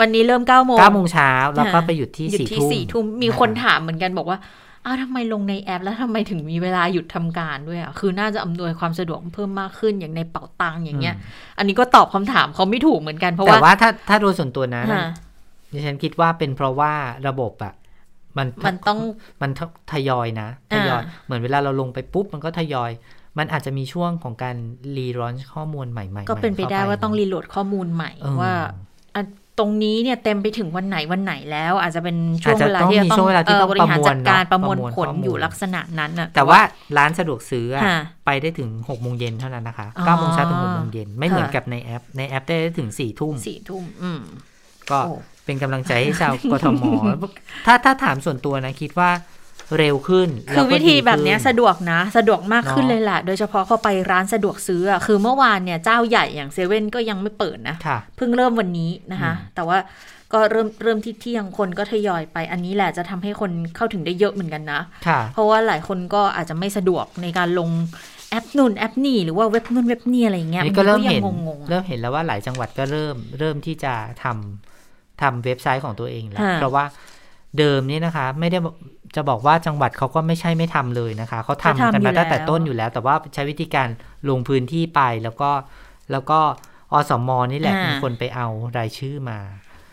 [0.00, 4.38] วันนี้เริ่ม9ก้าโมง9โมงเช้าแล้วก็ไปหยุดที่หยุดสี่ที่ทุ่มสี่ทุ่มมีคนถามเหมือนกันบอกว่า
[4.84, 11.14] อ้าวทำไมลงในแอป แล้วทำไมถึงมีเวลาหยุดทำการด้วยอะ คือน่าจะอำนวยความสะดวกเพิ่มมากขึ้นอย่างในเป๋าตังค์อย่างเงี้ย
[11.58, 15.06] อันนี้ก็ตอบคำถามเขาไม่ถูกเหมือนกันเพราะแต่ว่าว่าถ้าถ้าโดยส่วนตัวนะค่ะ
[15.72, 16.92] ดิฉันคิดว่าเป็นเพราะว่า
[17.28, 17.74] ระบบอะ
[18.36, 18.98] มันมันต้อง
[19.42, 19.50] มัน
[19.92, 22.90] ทยอยนะทยอยอ่าเหมือนเวลาเราลงไปปุ๊บ มันก็ทยอย
[23.38, 24.56] มันอาจจะมีช่วงของการ
[24.96, 28.72] รีลอนข้อมูลใหม่ๆ ก็เป็นไปได้ว่าต้องรีโหลดข้อมูลใหม่เออว่าอะ
[29.58, 36.60] ตรงนี้เนี่ยเต็มไปถึงวันไหนวันไหนแล้ว อาจจะเป็นช่วอาจงจะเวลาต้องที่จะมีต้องช่วงเวลาที่เอ่อต้องบริหารจัดการปประระมมววลลเนอะผลประมวลข้อมูลอยู่ลักษณะนั้นน่ะแต่ว่า
[36.96, 44.20] ร้านสะดวกซื้ออะค่ะไปได้ถึง6โมงเย็นเท่านั้นนะคะอ๋อ9โมงเช้าถึง6โมงเย็นไม่เหมือนค่ะกับในแอป ในแอปได้ถึง4ทุ่มสี่ทุ่มอืม
[44.90, 45.12] ก็โอ้
[45.44, 46.84] เป็นกำลังใจให้ชาวกทม
[47.66, 49.10] ถ้าถ้าถามส่วนตัวนะคิดว่า
[49.78, 59.78] เร็วขึ้น คือแล้ก็วิธีแบบเนี้ยดีขึ้สะดวกนะ สะดวกมากขึ้นเนอะเลยล่ะ โดยเฉพาะพอไปร้านสะดวกซื้ออะคือเมื่อวานเนี่ยเจ้าใหญ่อย่างเซเว่นก็ยังไม่เปิดนะค่ะเพิ่งเริ่มวันนี้นะคะอืมแต่ว่า
[60.32, 67.70] ก็เริ่มเริ่มที่เที่ยงคนก็ทยอยไป อันนี้แหละจะทำให้คนเข้าถึงได้เยอะเหมือนกันนะค่ะเพราะว่าหลายคนก็อาจจะไม่สะดวกในการลง
[68.30, 76.84] แอปนู่นแอปนี่หรือว่าเว็บนู่นเว็บนี่อะไรอย่างเงี้ยนี่ก็เริ่มยัเห็นงงๆอะเริ่มเห็นแล้วว่าหลายจังหวัดก็เริ่มเริ่มที่จะทำทำเว็บไซต์ของตัวเองแล้วค่ะเพราะว่า
[77.58, 78.74] เดิมนี่นะคะ ไม่ได้บอก
[79.16, 83.88] จะบอกว่าจังหวัดเขาก็ไม่ใช่ไม่ทำเลยนะคะเขาทำกันมาตั้งแต่ต้นอยู่แล้ว แต่ว่าใช้วิธีการ
[84.28, 85.50] ลงพื้นที่ไปแล้วก็
[86.12, 86.38] แล้วก็
[86.92, 88.46] อสมนี่แหละเป็นคนไปเอา
[88.78, 89.38] รายชื่อมา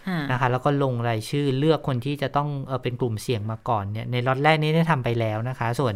[0.08, 5.94] อ่านะคะ แล้วก็ลงรายชื่อเลือกคนที่จะต้องเออเป็นกลุ่มเสี่ยงมาก่อนเนี่ยในล็อตแรกนี้ได้ทำไปแล้วนะคะ ส่วน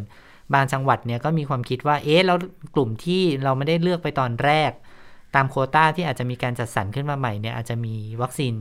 [0.54, 2.38] บางจังหวัดเนี่ยก็มีความคิดว่าเอ๊ะแล้ว
[2.76, 4.72] กลุ่มที่เราไม่ได้เลือกไปตอนแรก
[5.36, 8.54] ตามโควต้าที่อาจจะมีการจัดสรรขึ้นมาใหม่เนี่ยอาจจะมีวัคซีน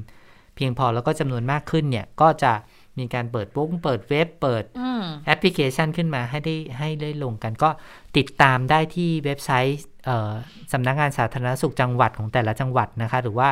[0.57, 2.53] เพียงพอแล้วก็จำนวนมากขึ้นเนี่ยก็จะ
[2.99, 7.71] มีการเปิดปุ๊บเปิดเว็บเปิดอืมแอปพลิเคชันขึ้นมาให้ได้ให้ได้ลงกัน ก็
[8.17, 10.33] ติดตามได้ที่เว็บไซต์เอ่อ
[10.73, 13.49] สำนักงานสาธารณสุขจังหวัดของแต่ละจังหวัดนะคะ หรือว่า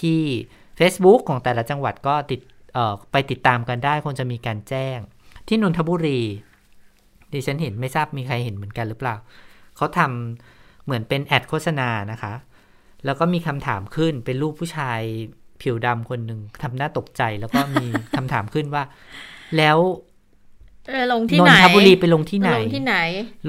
[0.00, 0.20] ที่
[0.78, 2.40] Facebook ของแต่ละจังหวัดก็ติด
[2.74, 4.98] เอ่อไปติดตามกันได้คงจะมีการแจ้ง
[5.48, 6.20] ที่นนทบุรี
[7.32, 9.16] ดิฉันเห็นไม่ทราบมีใครเห็นเหมือนกันหรือเปล่า
[9.76, 12.32] เขาทำเหมือนเป็นแอดโฆษณานะคะ
[13.04, 15.00] แล้วก็มีคำถามขึ้นเป็นรูปผู้ชาย
[15.62, 17.86] ผิวดำคนหนึ่งทำหน้าตกใจแล้วก็มี
[18.16, 18.82] คำถามขึ้นว่า
[19.56, 19.78] แล้ว
[20.88, 22.96] เออลงที่นไหนนทบุรีไปลงที่ไหน ลงที่ไหน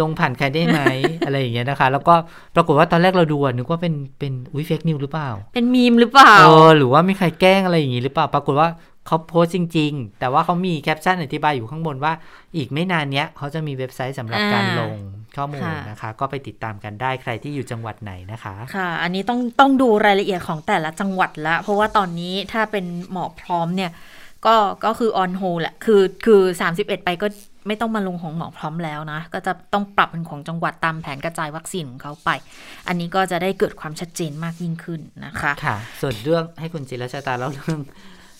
[0.01, 0.79] ลงผ่านใครได้ไหม
[1.25, 2.15] อะไรอย่างเงี้ยนะคะ แล้วก็
[2.55, 8.69] ปรากฏว่าตอนแรกเราดูอะนึกว่าเป็นเป็นอุ้ยเฟกนิวหรือเปล่า เป็นมีมหรือเปล่าเออหรือว่ามีใครแกล้งอะไรอย่างงี้หรือเปล่า ปรากฏว่า
[9.07, 12.13] เขาโพสต์จริง ๆ แต่ว่าเขามีแคปชั่นอธิบายอยู่ข้างบนว่า
[12.55, 14.95] อีกไม่นานเนี้ยเขาจะมีเว็บไซต์สำหรับการอ่าลง
[15.37, 23.91] ข้อมูลค่ะนะคะะ ก็ไปติดตามกันได้ใครที่อยู่จังหวัดไหนนะคะค่ะ อันนี้ต้องต้องดูรายละเอียดของแต่ละจังหวัดละ เพราะว่าตอนนี้ถ้าเป็นหมอพร้อมเนี่ย
[24.45, 26.41] ก็ก็คือ on hold แหละคือคือ
[26.73, 27.27] 31 ไปก็
[27.67, 32.29] ไม่ต้องมาลงของหมอพร้อมแล้วนะ ก็จะต้องปรับเป็นของจังหวัดตามแผนกระจายวัคซีนของเขาไป
[32.87, 37.79] อันนี้ก็จะได้เกิดความชัดเจนมากยิ่งขึ้นนะคะค่ะ ส่วนเรื่องให้คุณจิรชาตาเล่าเรื่อง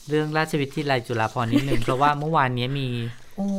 [0.09, 2.87] เรื่องราชวิทยาลัยจุฬาภรณ์นิดนึง เพราะว่าเมื่อวานนี้มี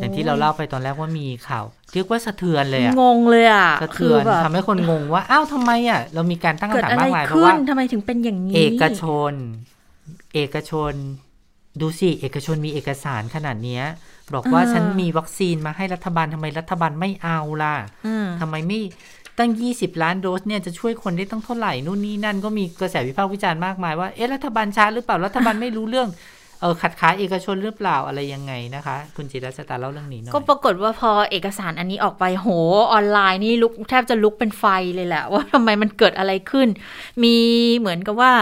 [0.00, 1.64] อย่างที่เราเล่าไปตอนแรกว่ามีข่าว
[1.94, 9.32] เรียกว่าสะเทือนเลยอะงงเลยอะสะคืเทืออนแบบทำให้คนงงว่าอ้าวทำไมอะเรามีการตั้งเกิดคำถามอะไรมากมายเพราะขึ้ว่านทำไมถึงเป็นอย่างนี้ เอกชน
[10.34, 10.92] เอกชน
[11.80, 13.84] ดูสิเอกชนมีเอกสารขนาดเนี้ย
[14.34, 17.74] บอกว่าฉันมีวัคซีนมาให้รัฐบาลทำไมรัฐบาลไม่เอาล่ะ
[18.06, 18.80] อืมทำไมไม่
[19.38, 26.08] ตั้ง 20 ล้านโดสเนี่ยจะช่วยคนได้ตั้งเท่าไหร่นู่นนี่นั่นก็มีกระแสวิพากษ์วิจารณ์มากมายว่าเอ๊ะรัฐบาลช้าหรือเปล่ารัฐบาลไม่รู้เรื่อง
[26.60, 32.48] เออขัดขาเอกชนหรือเปล่าอะไรยังไงนะคะ คุณจิรัชตาเล่าเรื่องนี้หน่อยก็ปรากฏว่าพอเอกสารอันนี้ออกไปโห
[32.92, 36.68] ออนไลน์นี่ลุกแทบจะลุกเป็นไฟเลยแหละ ว่าทำไมมันเกิดอะไรขึ้น
[37.22, 37.36] มี
[37.78, 38.32] เหมือนกับว่า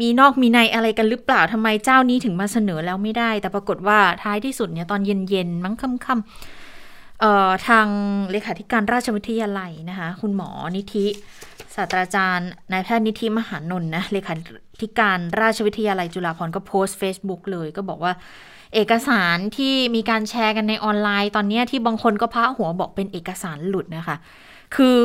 [0.00, 7.86] มีนอกมีในอะไรกันหรือเปล่าทำไมเจ้านี้ถึงมาเสนอแล้วไม่ได้ แต่ปรากฏว่าท้ายที่สุดเนี่ยตอนเย็นๆมั้งค่ำๆเอ่อทาง
[8.30, 11.06] เลขาธิการราชวิทยาลัยนะคะ คุณหมอนิธิ
[11.78, 14.34] ศาสตราจารย์นายแพทย์นิธิมหานนท์นะเลขา
[14.82, 18.12] ธิการราชวิทยาลัยจุฬาภรณ์ก็โพสต์ Facebook เลยก็บอกว่า
[18.74, 24.16] เอกสารที่มีการแชร์กันในออนไลน์ ตอนนี้ที่บางคนก็พาหัวบอกเป็นเอกสารหลุดนะคะ
[24.76, 24.96] คือ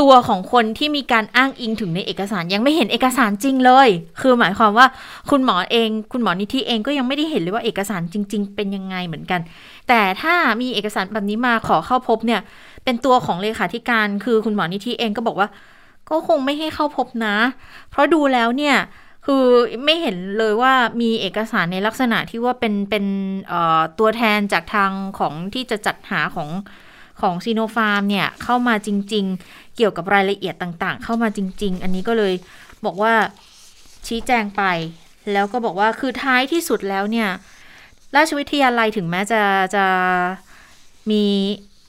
[0.00, 3.88] ตัวของคนที่มีการอ้างอิงถึงในเอกสารยังไม่เห็นเอกสารจริงเลย
[4.20, 4.86] คือหมายความว่า
[5.30, 9.40] คุณหมอเอง คุณหมอนิธิเองก็ยังไม่ได้เห็นเลยว่าเอกสารจริง ๆ เป็นยังไงเหมือนกัน
[9.88, 12.40] แต่ถ้ามีเอกสารแบบนี้มาขอเข้าพบเนี่ย
[12.84, 15.48] เป็นตัวของเลขาธิการ คือคุณหมอนิธิเองก็บอกว่า
[16.10, 17.36] ก็คงไม่ให้เข้าพบนะ
[17.90, 18.76] เพราะดูแล้วเนี่ย
[19.26, 19.44] คือ
[19.84, 23.04] ไม่เห็นเลยว่ามีเอกสารในลักษณะที่ว่าเป็นเป็น
[23.98, 26.48] ตัวแทนจากทางของที่จะจัดหาของ
[27.20, 32.34] ของซีโนฟาร์มเนี่ยเข้ามาจริง ๆ เกี่ยวกับรายละเอียดต่างๆ เข้ามาจริง ๆ อันนี้ก็เลย
[32.84, 33.14] บอกว่า
[34.06, 34.62] ชี้แจงไป
[35.32, 37.28] แล้วก็บอกว่าคือท้ายที่สุดแล้วเนี่ย
[38.16, 39.42] ราชวิทยาลัยถึงแม้จะ
[39.74, 39.86] จะ
[41.10, 41.24] มี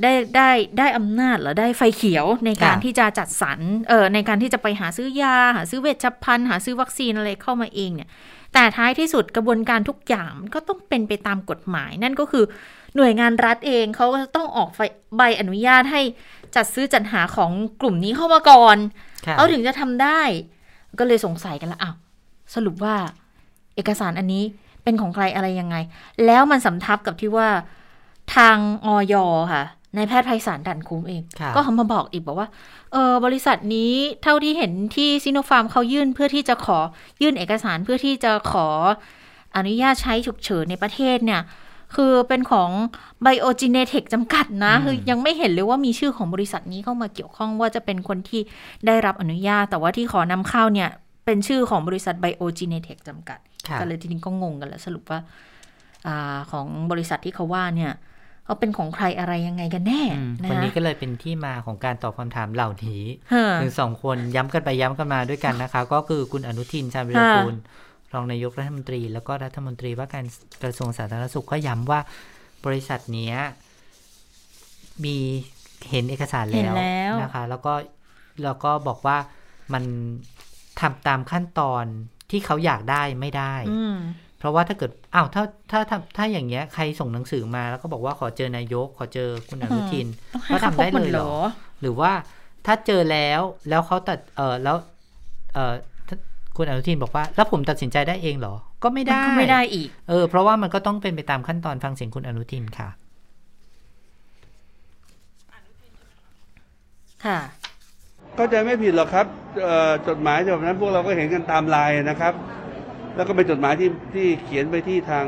[0.02, 8.10] ได้ได้ได้อำนาจหรือได้ไฟเขียวในการค่ะที่จะจัดสรรเออในการที่จะไปหาซื้อยา หาซื้อเวชภัณฑ์หาซื้อวัคซีนอะไรเข้ามาเองเนี่ย
[8.54, 12.46] แต่ท้ายที่สุดกระบวนการทุกอย่างมันก็ต้องเป็นไปตามกฎหมาย นั่นก็คือ
[12.96, 14.80] หน่วยงานรัฐเองเขาก็จะต้องออกไฟ
[15.18, 16.02] ใบอนุญาตให้
[16.56, 18.78] จัดซื้อจัดหาของกลุ่มนี้เข้ามาก่อน
[19.26, 20.22] ค่ะเอาถึงจะทำได้
[21.00, 21.96] ก็เลยสงสัยกันละอ้าว
[22.56, 22.96] สรุปว่า
[23.76, 24.44] เอกสารอันนี้
[24.84, 25.76] เป็นของใครอะไรยังไง
[26.26, 27.50] แล้วมันสำทับกับที่ว่า
[28.36, 29.16] ทางออย
[29.54, 29.64] ค่ะ
[29.98, 32.48] นายแพทย์ไพศาลดันคุ้มเองครับก็เขามาบอกอีกบอกว่า
[32.94, 36.80] เออบริษัทนี้เท่าที่เห็นที่ซิโนฟาร์มเขายื่นเพื่อที่จะขอ
[37.22, 38.68] ยื่นเอกสารเพื่อที่จะขอ
[39.56, 41.42] อนุญาตใช้ฉุกเฉินในประเทศเนี่ย
[41.96, 42.70] คือเป็นของ
[43.22, 48.42] ไบโอจีเนเทคจำกัดนะอืมคือยังไม่เห็นเลยว่ามีชื่อของบริษัทนี้เข้ามาเกี่ยวข้องว่าจะเป็นคนที่
[48.86, 50.90] ได้รับอนุญาต แต่ว่าที่ขอนำเข้าเนี่ย
[51.26, 55.20] เป็นชื่อของบริษัทไบโอจีเนเทคจำกัดค่ะก็เลยทีนี้ก็งงกันแล้วสรุปว่า
[56.08, 57.92] อาของบริษัทที่เขาว่าเนี่ย
[58.46, 63.04] เขาเป็นของใครอะไรยังไงกันแน่อืมนะวันคะนี้ก็เลยเป็นที่มาของการตอบคำถามเหล่านี้
[63.34, 67.56] ฮะถึงสองคนย้ำกันไปย้ำกันมาด้วยกันนะคะ ก็คือคุณอนุทินชาญวิรกูล
[68.14, 70.26] รองนายกรัฐมนตรี แล้วก็รัฐมนตรีว่าการ
[70.64, 72.00] กระทรวงสาธารณสุขก็ย้ำว่า
[72.66, 73.38] บริษัทเนี้ย
[75.04, 75.18] มี
[75.90, 77.74] เห็นเอกสารเห็นแล้วแล้วนะคะ แล้วก็
[78.44, 79.18] แล้วก็บอกว่า
[79.74, 79.84] มัน
[80.82, 81.86] ทำตามขั้นตอน
[82.32, 91.46] ที่เขาอยากได้ไม่ได้อืมเพ ราะว่าถ้าเกิดอ้าวถ้าถ้าถ้าถ้าอย่างเงี้ยใครส่งหนังสือมาแล้วก็บอกว่าขอเจอนายก ขอเจอคุณอนุทินต้องให้ก็เขาทำพบได้หมเลดยเหเหรรออ
[91.82, 92.12] หรือว่า
[92.66, 94.76] ถ้าเจอแล้วแล้วเขาตัดเออแล้ว
[95.54, 95.74] เออ
[96.08, 96.16] ถ้า
[96.58, 102.90] คุณอนุทินบอกว่า แล้วผมตัดสินใจได้เองเหรอ ก็ไม่มันได้ก็ไม่ได้อีก เออ เพราะว่ามันก็ต้องเป็นไปตามขั้นตอนฟังเสียงคุณอนุทินค่ะ
[107.26, 107.40] ค่ะ
[108.36, 109.26] เข้าใจไม่ผิดหรอกครับ
[109.62, 112.34] เอ่อจดหมายแบบนั้นพวกเราก็เห็นกันตามไลน์นะครับ
[113.16, 115.26] แล้วก็เป็นจดหมายที่ที่เขียนไปที่ทาง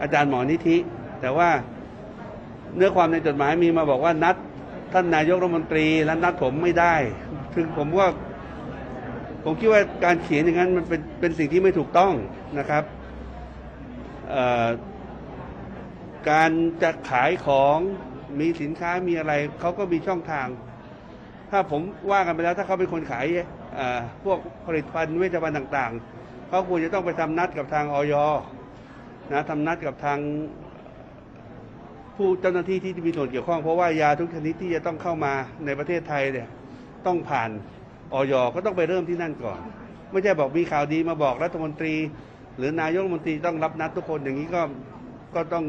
[0.00, 0.76] อาจารย์หมอนิธิ
[1.20, 1.50] แต่ว่า
[2.76, 4.36] เนื้อความในจดหมายมีมาบอกว่านัด
[4.92, 6.94] ท่านนายกรัฐมนตรีและนัดผมไม่ได้
[7.54, 8.08] ถึงผมว่า
[9.44, 12.12] ผมคิดว่าการเขียนอย่างนั้นมันเป็นเป็นสิ่งที่ไม่ถูกต้อง
[12.58, 12.84] นะครับ
[16.30, 16.50] การ
[16.82, 17.78] จะขายของ
[18.40, 20.46] มีสินค้ามีอะไรเขาก็มีช่องทาง
[21.50, 23.26] ถ้าผมว่ากันไปแล้วถ้าเขาเป็นคนขาย
[24.24, 26.13] พวกผลิตภัณฑ์เวชภัณฑ์ต่าง ๆ
[26.54, 28.14] เขาควรจะต้องไปทำนัดกับทางออย
[29.32, 30.18] นะทำนัดกับทาง
[32.16, 35.32] ผู้เจ้าหน้าที่ที่มีส่วนเกี่ยวข้องเพราะว่ายาทุกชนิดที่จะต้องเข้ามา
[35.66, 36.48] ในประเทศไทยเนี่ย
[37.06, 37.50] ต้องผ่าน
[38.14, 39.60] ออยก็ต้องไปเริ่มที่นั่นก่อน
[40.10, 41.94] ไม่ใช่บอกมีข่าวดีมาบอกรัฐมนตรี
[42.58, 44.62] หรือนายกรัฐมนตรีต้องรับนัดทุกคนอย่างนี้ก็
[45.34, 45.64] ก็ต้อง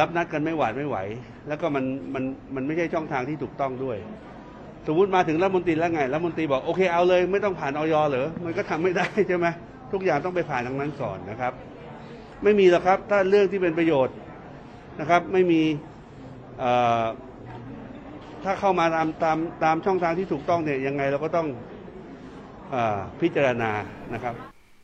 [0.00, 0.96] รับนัดกันไม่หวาดไม่ไหว
[1.48, 2.24] แล้วก็มันมัน
[2.54, 3.98] มันไม่ใช่ช่องทางที่ถูกต้องด้วย
[4.86, 9.46] สมมติมาถึงรัฐมนตรีแล้วไงรัฐมนตรีบอกโอเคเอาเลยไม่ต้องผ่านออยเหรอมันก็ทำไม่ได้ใช่ไหม
[9.92, 11.52] ทุกอย่างต้องไปผ่านทางนั้นก่อนนะครับ
[12.42, 14.16] ไม่มีหรอกครับ ถ้าเรื่องที่เป็นประโยชน์
[15.00, 15.62] นะครับ ไม่มี
[16.58, 16.72] เอ่
[17.02, 17.04] อ
[18.44, 21.46] ถ้าเข้ามาตามตามตามช่องทางที่ถูกต้องเนี่ยยังไงเราก็ต้อง
[22.70, 23.70] เออพิจารณา
[24.14, 24.34] นะครับ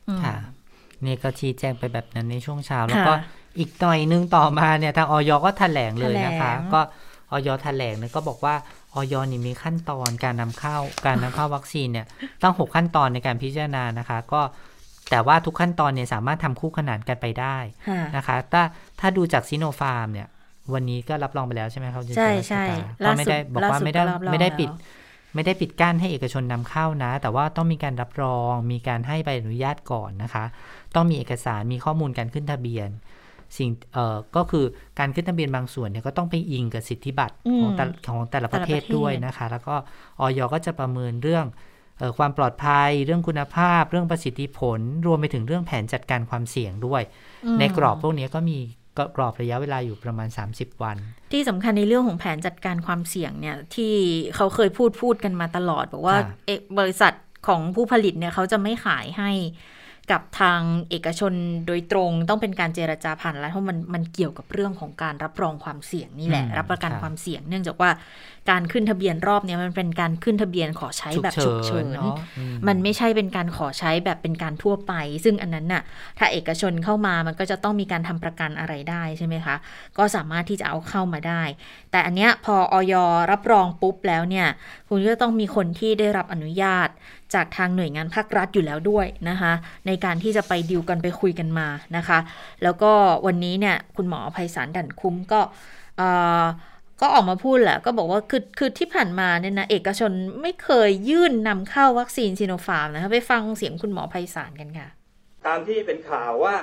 [0.08, 0.34] อืมค่ะ
[1.04, 3.18] นี่ก็ชี้แจงไปแบบนั้นในช่วงเช้าแล้วก็ค่ะ
[3.58, 6.80] อีกหน่อยนึงต่อมาเนี่ยทางออยก็แถลงเลยนะคะแถลงก็
[7.30, 8.54] ออยแถลงเนี่ยก็บอกว่า
[8.94, 10.76] ออยนี่มีขั้นตอนการนำเข้า
[11.06, 12.06] การนำเข้าวัคซีนเนี่ย
[12.42, 14.40] ตั้งหกขั้นตอนในการพิจารณานะคะ ก็
[15.10, 17.56] แต่ว่าทุกขั้นตอนเนี่ยสามารถทำคู่ขนานกันไปได้
[17.88, 18.62] ค่ะนะคะ ถ้า
[19.00, 20.28] ถ้าดูจากซิโนฟาร์มเนี่ย
[20.74, 22.64] วันนี้ก็รับรองไปแล้วใช่ไหมครับคุณใช่เจริญใช่
[23.04, 25.00] ก็ไม่ได้บอกว่าล่าสุดไม่ได้ก็รับรองไม่ได้ปิดแล้ว
[25.34, 30.44] ไม่ได้ปิดกั้นให้เอกชนนำเข้านะ แต่ว่าต้องมีการรับรอง มีการให้ใบอนุญาตก่อนนะคะ
[30.94, 32.88] ต้องมีเอกสารมีข้อมูลการขึ้นทะเบียน
[33.58, 34.64] สิ่งเอ่อก็คือ
[34.98, 39.74] การขึ้นทะเบียนบางส่วนเนี่ยก็ต้องไปอิงกับสิทธิบัตรอืมของแต่ของแต่ละประเทศแต่ละประเทศด้วยนะคะ แล้วก็
[40.20, 41.46] ออยก็จะประเมินเรื่อง
[41.98, 47.02] เอ่อความปลอดภัย เรื่องคุณภาพ เรื่องประสิทธิผล รวมไปถึงเรื่องแผนจัดการความเสี่ยงด้วย
[47.44, 48.58] อืมในกรอบพวกนี้ก็มี
[49.16, 50.96] กรอบระยะเวลาอยู่ประมาณ 30 วัน
[51.32, 53.92] ที่สำคัญในเรื่องของแผนจัดการความเสี่ยงเนี่ยที่
[54.34, 57.14] เขาเคยพูดพูดกันมาตลอด บอกว่าค่ะเอกบริษัท
[57.46, 59.30] ของผู้ผลิตเนี่ยเขาจะไม่ขายให้
[60.10, 60.60] กับทาง
[60.90, 61.32] เอกชน
[61.66, 67.90] โดยตรงต้องเป็นการเจรจาผ่านแล้วเพราะมันมันเกี่ยวกับเรื่องของการรับรองความเสี่ยงนี่แหละอืมรับประกันค่ะความเสี่ยง เนื่องจากว่า
[68.50, 74.92] การขึ้นทะเบียนรอบเนี้ยมันเป็นการขึ้นทะเบียนขอใช้แบบฉุกเฉินเนาะอืมันไม่ใช่เป็นการขอใช้แบบเป็นการทั่วไป
[75.24, 75.82] ซึ่งอันนั้นน่ะ
[76.18, 79.56] ถ้าเอกชนเข้ามามันก็จะต้องมีการทำประกันอะไรได้ใช่ไหมคะ
[79.98, 81.42] ก็สามารถที่จะเอาเข้ามาได้
[81.90, 82.94] แต่อันเนี้ยพอออย
[83.30, 84.46] รับรองปุ๊บแล้วเนี่ย
[84.88, 86.88] คุณก็ต้องมีคนที่ได้รับอนุญาต
[87.34, 89.52] จากทางหน่วยงานภาครัฐอยู่แล้วด้วยนะคะ
[89.86, 92.18] ในการที่จะไปดิวกันไปคุยกันมานะคะ
[92.62, 92.92] แล้วก็
[93.26, 95.40] วันนี้เนี่ยคุณหมอไพศาลดั่นคุ้มก็
[95.98, 96.08] เอ่
[96.40, 96.44] อ
[97.02, 100.12] ก็ออกมาพูดแหละ ก็บอกว่าคือคือที่ผ่านมาเนี่ยนะ เอกชน
[100.42, 104.88] ไม่เคยยื่นนำเข้าวัคซีนซีโนฟาร์มนะคะไปฟังเสียงคุณหมอไพศาลกันค่ะ
[105.46, 106.56] ตามที่เป็นข่าวว่า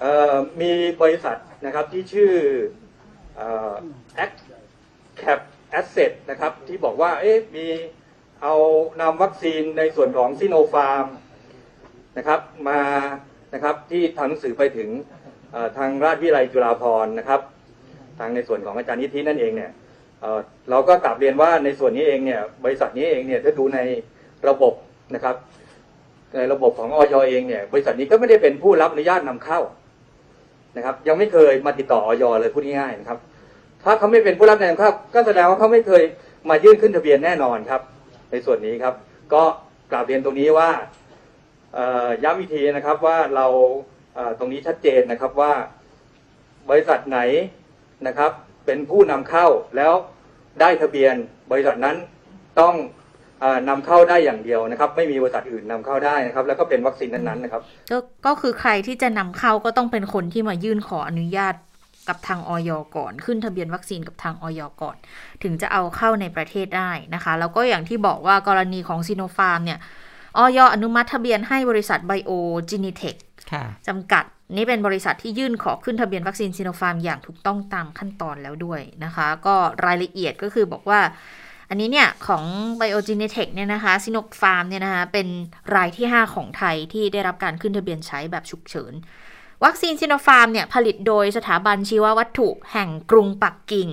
[0.00, 2.32] เอ่อมีบริษัทนะครับที่ชื่อ
[3.36, 3.74] เอ่อ
[4.24, 5.40] Accap
[5.78, 7.66] Assets นะครับ ที่บอกว่าเอ๊ะมี
[8.42, 8.54] เอา
[9.00, 11.06] นำวัคซีนในส่วนของซิโนฟาร์ม
[12.18, 12.80] นะครับมา
[13.54, 14.88] นะครับที่ทำหนังสือไปถึง
[15.76, 17.40] ทางราชวิทยาลัยจุฬาภรณ์นะครับ
[18.18, 19.70] ทางในส่วนของอาจารย์นิธินั่นเองเนี่ย
[20.20, 23.78] เเราก็กลับเรียนว่าในส่วนนี้เองเนี่ยบริษัทนี้เองเนี่ยถ้าดูใน
[24.48, 24.74] ระบบ
[25.14, 25.36] นะครับ
[26.36, 29.60] ในระบบของออยเองเนี่ยบริษัทนี้ก็ไม่ได้เป็นผู้รับอนุญาตนำเข้า
[30.76, 33.18] นะครับ ยังไม่เคยมาติดต่อออยเลยพูดง่ายๆนะครับ
[33.84, 36.02] ถ้าเขาไม่เป็นผู้รับการนำเข้าก็แสดงว่าเขาไม่เคย
[36.50, 37.82] มายื่นขึ้นทะเบียนแน่นอนครับ
[38.30, 38.94] ในส่วนนี้ครับ
[39.32, 39.42] ก็
[39.90, 40.70] กราบเรียนตรงนี้ว่า
[42.24, 43.46] ย้ำอีกทีนะครับว่าเรา
[44.38, 45.52] ตรงนี้ชัดเจนนะครับว่า
[46.70, 47.20] บริษัทไหน
[48.06, 48.30] นะครับ
[48.66, 49.92] เป็นผู้นำเข้าแล้ว
[50.60, 51.14] ได้ทะเบียน
[51.50, 51.96] บริษัทนั้น
[52.60, 52.74] ต้อง
[53.40, 61.54] เออนำเข้าได้อย่างเดียวนะครับ ไม่มีบริษัทอื่นนำเข้าได้นะครับ แล้วก็เป็นวัคซีนนั้นๆนะครับ ก็ก็คือใครที่จะนำเข้าก็ต้องเป็นคนที่มายื่นขออนุญาต
[62.08, 64.96] กับทางออยก่อน ขึ้นทะเบียนวัคซีนกับทางออยก่อน
[65.42, 69.78] ถึงจะเอาเข้าในประเทศได้นะคะ แล้วก็อย่างที่บอกว่ากรณีของซีโนฟาร์มเนี่ย
[70.38, 70.58] อย.
[70.74, 73.16] อนุมัติทะเบียนให้บริษัท Biogenetech
[73.52, 74.24] ค่ะจำกัด
[74.56, 81.00] นี่เป็นบริษัทที่ยื่นขอขึ้นทะเบียนวัคซีนซิโนฟาร์มอย่างถูกต้องตามขั้นตอนแล้วด้วยนะคะ ก็รายละเอียดก็คือบอกว่า
[81.68, 82.44] อันนี้เนี่ย ของ
[82.80, 85.28] Biogenetech เนี่ยนะคะซิโนฟาร์มเนี่ยนะคะ เป็น
[85.74, 88.92] รายที่ 5 ของไทยที่ได้รับการขึ้นทะเบียนใช้แบบฉุกเฉิน
[89.64, 93.88] วัคซีนซิโนฟาร์มเนี่ย ผลิตโดยสถาบันชีววัตถุแห่งกรุงปักกิ่ง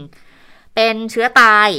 [0.75, 1.69] เป็นเชื้อตาย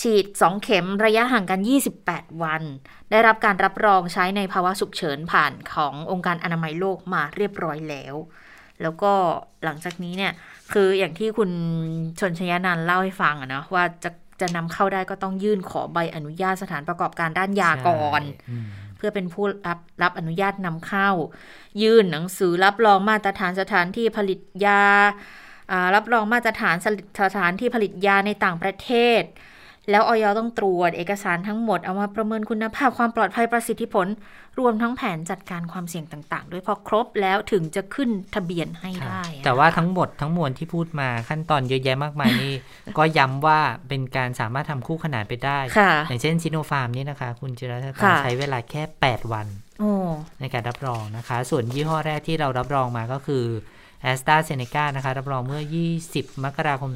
[0.00, 1.60] ฉีด 2 เข็มระยะห่างกัน
[2.00, 2.62] 28 วัน
[3.10, 8.14] ได้รับการรับรองใช้ในภาวะฉุกเฉินผ่านขององค์การอนามัยโลกมาเรียบร้อยแล้ว
[8.82, 9.12] แล้วก็
[9.64, 10.32] หลังจากนี้เนี่ย
[10.72, 11.50] คืออย่างที่คุณ
[12.20, 21.08] ชนชยานันท์เล่าให้ฟังอะนะว่าจะจะนำเข้าได้ก็ต้องยื่นขอใบอนุญาตสถานประกอบการด้านยาก่อนใช่อืมเพื่อเป็นผู้รับรับอนุญาตนำเข้า
[21.82, 24.84] ยื่นหนังสือรับรองมาตรฐานสถานที่ผลิตยา
[25.70, 26.76] อ่ารับรองมาตรฐาน
[27.22, 29.22] สถานที่ผลิตยาในต่างประเทศ
[29.90, 34.06] แล้วออยต้องตรวจเอกสารทั้งหมดเอามาประเมินคุณภาพความปลอดภัยประสิทธิผล
[34.58, 42.54] รวมทั้งแผนจัดการความเสี่ยงต่าง ๆ ด้วยพอครบแล้วถึงจะขึ้นทะเบียนให้ค่ะได้อะแต่ว่าทั้งหมดทั้งมวลที่พูดมาขั้นตอนเยอะแยะมากมายนี่
[42.98, 49.46] ก็ย้ำว่าเป็นการสามารถทำคู่ขนานไปได้ค่ะอย่างเช่นซิโนฟาร์มนี่นะคะ คุณจิรัตนาค่ะใช้เวลาแค่ 8 วัน
[49.80, 49.92] โอ้
[50.40, 53.44] ในการรับรองนะคะ ส่วนยี่ห้อแรกที่เรารับรองมาก็คือ
[54.10, 55.62] AstraZeneca นะคะรับรองเมื่อ
[56.02, 56.90] 20 มกราคม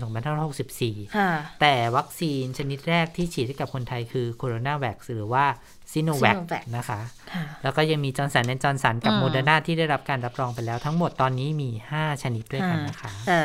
[0.54, 5.44] 2564ค่ะแต่วัคซีนชนิดแรกที่ฉีดให้กับคนไทยคือโคโรนาแว c หรือว่า
[5.92, 7.00] ซิโนแว c Sinovac นะคะ
[7.32, 13.38] ค่ะแล้วก็ยังมีจอห์นสันและจอห์นสันกับอืมโมเดอร์นาที่ได้รับการรับรองไปแล้ว ทั้งหมดตอนนี้มี 5 ชนิดด้วยกันนะคะ แต่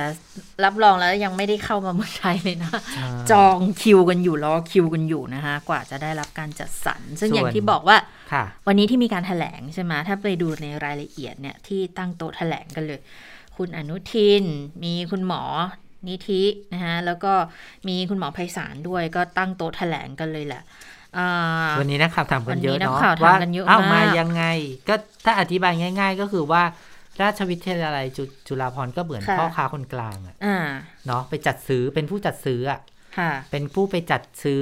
[0.64, 7.98] รับรองแล้วยังไม่ได้เข้ามาเมืองไทยเลยนะใช่จองคิวกันอยู่รอคิวกันอยู่นะคะ กว่าจะได้รับการจัดสรร ซึ่งส่วนอย่างที่บอกว่า
[8.34, 13.00] ค่ะวันนี้ที่มีการแถลงใช่ไหมถ้าไปดูในรายละเอียดเนี่ยที่ตั้งโต๊ะแถลงกันเลย
[13.58, 14.44] คุณอนุทิน
[14.84, 15.44] มีคุณหมอ
[16.08, 16.44] นิธิ
[16.74, 17.34] นะคะแล้วก็
[17.88, 20.64] มีคุณหมอไพศาลด้วยก็ตั้งโต๊ะแถลงกันเลยแหละ
[21.18, 21.30] อ่า
[21.80, 24.44] วันนี้นักข่าวถามกันเยอะวันนี้นักเนาะข่าวถามว่ากันเยอะเอ้ามากมายังไง
[24.90, 26.64] ก็ถ้าอธิบายง่าย ๆ ก็คือว่า
[27.22, 30.58] ราชวิทยาลัยจุจุฬาภรณ์ก็เหมือนค่ะพ่อค้าคนกลางอะอ่า
[31.08, 32.80] เนาะไปจัดซื้อเป็นผู้จัดซื้ออะ
[33.18, 34.62] ค่ะเป็นผู้ไปจัดซื้อ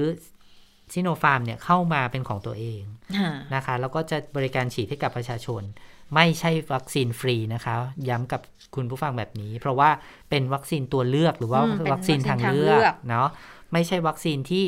[0.93, 2.81] ซิโนฟาร์มเนี่ยเข้ามาเป็นของตัวเอง
[3.17, 5.62] ค่ะนะคะ แล้วก็จะบริการฉีดให้กับประชาชน
[6.13, 7.75] ไม่ใช่วัคซีนฟรีนะคะ
[8.09, 8.41] ย้ำกับ
[8.75, 9.89] คุณผู้ฟังแบบนี้ เพราะว่า
[10.29, 13.27] เป็นวัคซีนตัวเลือกหรือว่าอืมเป็นวัคซีนทางวัคซีนทางเลืเลืออกกเนาะ
[13.73, 14.65] ไม่ใช่วัคซีนที่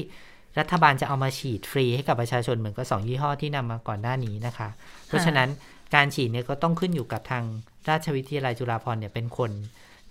[0.59, 4.69] รัฐบาลจะเอามาฉีดฟรีให้กับประชาชนเหมือนกับสองยี่ห้อที่นำมาก่อนหน้านี้นะคะ
[5.07, 5.49] เพราะฉะนั้น
[5.95, 7.43] การฉีดเนี่ยก็ต้องขึ้นอยู่กับทาง
[7.89, 9.51] ราชวิทยาลัยจุฬาภรณ์เนี่ยเป็นคน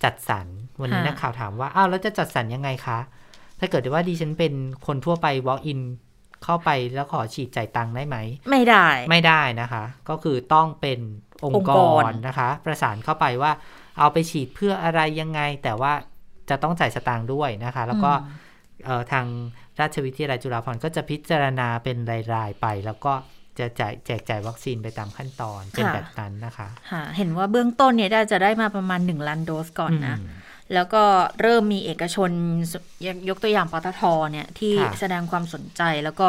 [0.03, 0.47] จัดสรร
[0.79, 2.99] วันนี้ค่ะนักข่าวถามว่าอ้าวแล้วจะจัดสรรยังไงคะ
[3.59, 4.53] ถ้าเกิดว่าดิฉันเป็น
[4.87, 5.79] คนทั่วไป walk in
[6.43, 8.17] เข้าไปแล้วขอฉีดจ่ายตังค์ได้ไหม
[8.51, 10.99] ไม่ได้ ไม่ได้นะคะ ก็คือต้องเป็น
[11.43, 13.51] ององค์ค์กกรรนะคะ ประสานเข้าไปว่า
[13.99, 15.93] เอาไปฉีดเพื่ออะไรยังไง แต่ว่า
[16.49, 18.11] จะต้องจ่ายสตางค์ด้วยนะคะ แล้วก็
[18.85, 19.25] เอ่อทาง
[19.79, 21.97] ราชวิทยาลัยจุฬาภรณ์ก็จะพิจารณาเป็น
[22.33, 23.13] รายๆไป แล้วก็
[23.59, 30.27] จะจ่ายแจกจ่ายวัคซีนไปตามขั้นตอนเป็นแบบนั้นนะคะค่ะเห็นว่าเบื้องต้นเนี่ยได้จะได้มาประมาณ 1 ล้านโดสก่อนนะอืม
[30.73, 31.03] แล้วก็
[31.41, 32.31] เริ่มมีเอกชน
[33.05, 34.01] ยยกตัวอย่างปตท
[34.31, 36.27] เนี่ยที่ค่ะแสดงความสนใจแล้วก็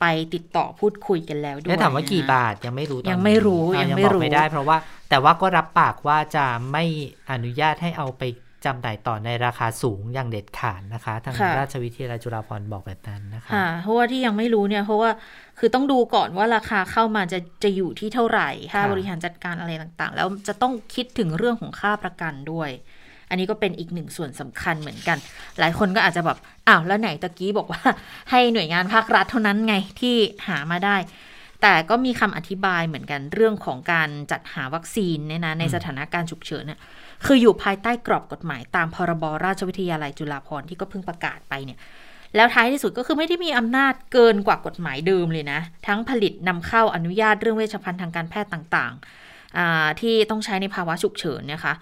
[0.00, 4.76] ไปติดต่อพูดคุยกันแล้วด้วยแล้วถามว่ากี่นะบาทยังไม่รู้ตอนนี้ยังไม่รู้อะยังยังไม่บอกรู้ไม่ได้ เพราะว่า
[5.08, 6.84] แต่ว่าก็รับปากว่าจะไม่
[7.30, 8.22] อนุญาตให้เอาไป
[8.66, 15.10] จำหน่ายต่อในราคาสูงอย่างเด็ดขาดนะคะ ทางค่ะราชวิทยาลัยจุฬาภรณ์บอกแบบนั้นนะคะค่ะเพราะว่าที่ยังไม่รู้เนี่ยเพราะว่า
[15.58, 22.70] คือต้องดูก่อนว่าราคาเข้ามาจะจะอยู่ที่เท่าไหร่ค่าค่ะบริหารจัดการอะไรต่างๆ แล้วจะต้องคิดถึงเรื่องของค่าประกันด้วย
[23.30, 25.18] อันนี้ก็เป็นอีกหนึ่งส่วนสำคัญเหมือนกัน
[25.60, 26.38] หลายคนก็อาจจะแบบ
[26.68, 27.82] อ้าวแล้วไหนตะกี้บอกว่า
[28.30, 30.16] ให้หน่วยงานภาครัฐเท่านั้นไงที่
[30.48, 30.96] หามาได้
[31.62, 36.80] แต่ก็มีคำอธิบายเหมือนกันเรื่องของการจัดหาวัคซีนเนี่ยนะในสถานการณ์ฉุกเฉินเนี่ย
[37.26, 41.78] คืออยู่ภายใต้กรอบกฎหมายตามพรบราชวิทยาลัยจุฬาภรณ์ที่ก็เพิ่งประกาศไปเนี่ย
[42.36, 51.74] แล้วท้ายที่สุดก็คือไม่ได้มีอำนาจเกินกว่ากฎหมายเดิมเลยนะ ทั้งผลิตนำเข้าอนุญาตเรื่องเวชภัณฑ์ทางการแพทย์ต่างๆอ่าที่ต้องใช้ในภาวะฉุกเฉินเนะคะ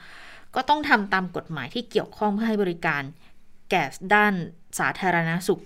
[0.56, 3.02] ก็ต้องทำตามกฎหมายที่เกี่ยวข้องเพื่อให้บริการ
[3.70, 4.34] แก่ด้าน
[4.78, 5.62] สาธารณสุข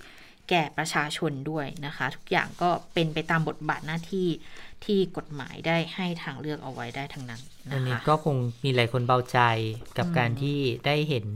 [0.50, 4.28] แก่ประชาชนด้วยนะคะ ทุกอย่างก็เป็นไปตามบทบาทหน้าที่
[4.84, 7.40] ที่กฎหมายได้ให้ทางเลือกเอาไว้ได้ทั้งนั้น
[7.72, 9.38] อันะนนี้คะก็คงมีหลายคนเบาใจ
[9.98, 11.26] กับการที่ได้เห็น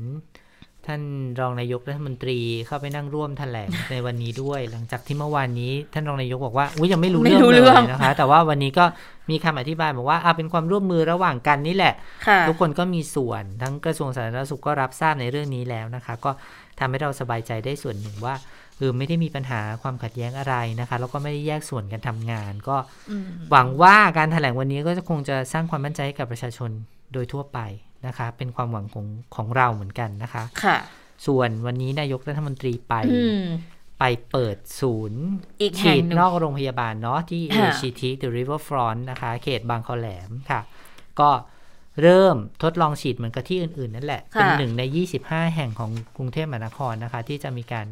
[0.87, 1.03] ท่าน
[1.41, 8.85] รองนายกรัฐมนตรีเข้าไปนั่งร่วมแถลงในวันนี้ด้วย หลังจากที่เมื่อวานนี้ ท่านรองนายกบอกว่าอุ้ยยังไม่รู้ไม่เรื่องรู้เลเรื่องยนะคะ แต่ว่าวันนี้ก็
[9.31, 11.95] มีคำอธิบายบอกว่าอ่าเป็นความร่วมมือระหว่างกันนี่แหละ
[12.27, 16.31] ค่ะทุกคนก็มีส่วนทั้งกระทรวงสาธารณสุขก็รับทราบในเรื่องนี้แล้วนะคะ ก็
[16.79, 18.35] ทำให้เราสบายใจได้ส่วนหนึ่งว่า
[18.79, 22.77] เออไม่ได้มีปัญหาความขัดแย้งอะไรนะคะ แล้วก็ไม่ได้แยกส่วนกันทำงาน ก็
[23.11, 26.71] อืมหวังว่าการแถลงวันนี้ก็จะคงจะสร้างความมั่นใจให้กับประชาชน
[27.13, 27.59] โดยทั่วไป
[28.07, 30.77] นะคะ เป็นความหวังของของเราเหมือนกันนะคะค่ะ
[31.27, 33.45] ส่วนวันนี้นายกรัฐมนตรีไปอืม
[33.99, 35.23] ไปเปิดศูนย์
[35.61, 40.61] อีกแห่ฉีงดหนึ่งนอกโรงพยาบาลเนาะที่ค่ะ HCT The Riverfront นะคะ เขตบางคอแหลมค่ะ
[41.21, 41.31] ก็
[42.03, 44.83] เริ่มทดลองฉีดเหมือนกับที่อื่น ๆ นั่นแหละ เป็นหนึ่งใน
[45.21, 47.87] 25 แห่งของกรุงเทพมหานครนะคะ ที่จะมีการ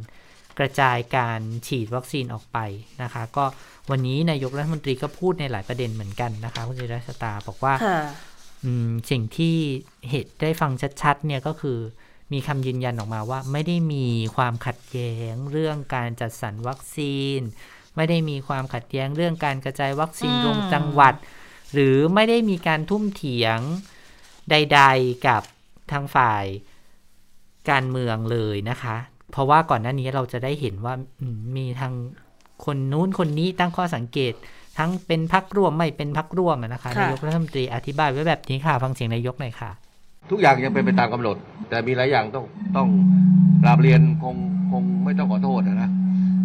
[0.58, 2.58] กระจายการฉีดวัคซีนออกไป
[3.02, 3.44] นะคะ ก็
[3.90, 8.31] วันนี้นายกรัฐมนตรีก็พูดในหลายประเด็นเหมือนกันนะคะ คุณจิรัชตาบอกว่าค่ะอืม
[9.10, 9.56] สิ่งที่
[10.08, 10.72] เหตุได้ฟัง
[11.02, 11.78] ชัดๆเนี่ยก็คือ
[12.32, 17.40] มีคำยืนยันออกมาว่า ไม่ได้มีความขัดแย้งเรื่องการจัดสรรวัคซีน
[17.96, 21.14] ไม่ได้มีความขัดแย้งเรื่องการกระจายวัคซีนอืมลงจังหวัด
[21.72, 23.58] หรือไม่ได้มีการทุ่มเถียง
[24.50, 25.42] ใด ๆกับ
[25.92, 26.44] ทางฝ่าย
[27.70, 28.96] การเมืองเลยนะคะ
[29.30, 31.92] เพราะว่าก่อนหน้านี้เราจะได้เห็นว่าอืมมีทาง
[32.64, 34.32] คนนู้นคนนี้ตั้งข้อสังเกต
[34.78, 39.70] ทั้งเป็นพักร่วมไม่เป็นพักร่วมอะนะคะค่ะนายกรัฐมนตรีอธิบายไว้แบบนี้ค่ะฟังเสียงนายกหน่อยค่ะ
[40.30, 41.36] ทุกอย่างยังเป็นไปตามกำหนด
[41.68, 42.44] แต่มีหลายอย่างต้อง
[42.76, 42.88] ต้อง
[43.62, 44.36] กราบเรียนคง
[44.70, 45.90] คงไม่ต้องขอโทษนะนะ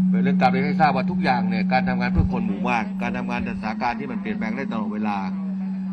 [0.10, 5.18] เป็นเรื่องกราบเรียนให้ทราบว่าทุกอย่างเนี่ยการทำงานเพื่อคนหมู่มาก การทำงานในสถานการณ์ที่มันเปลี่ยนแปลงได้ตลอดเวลา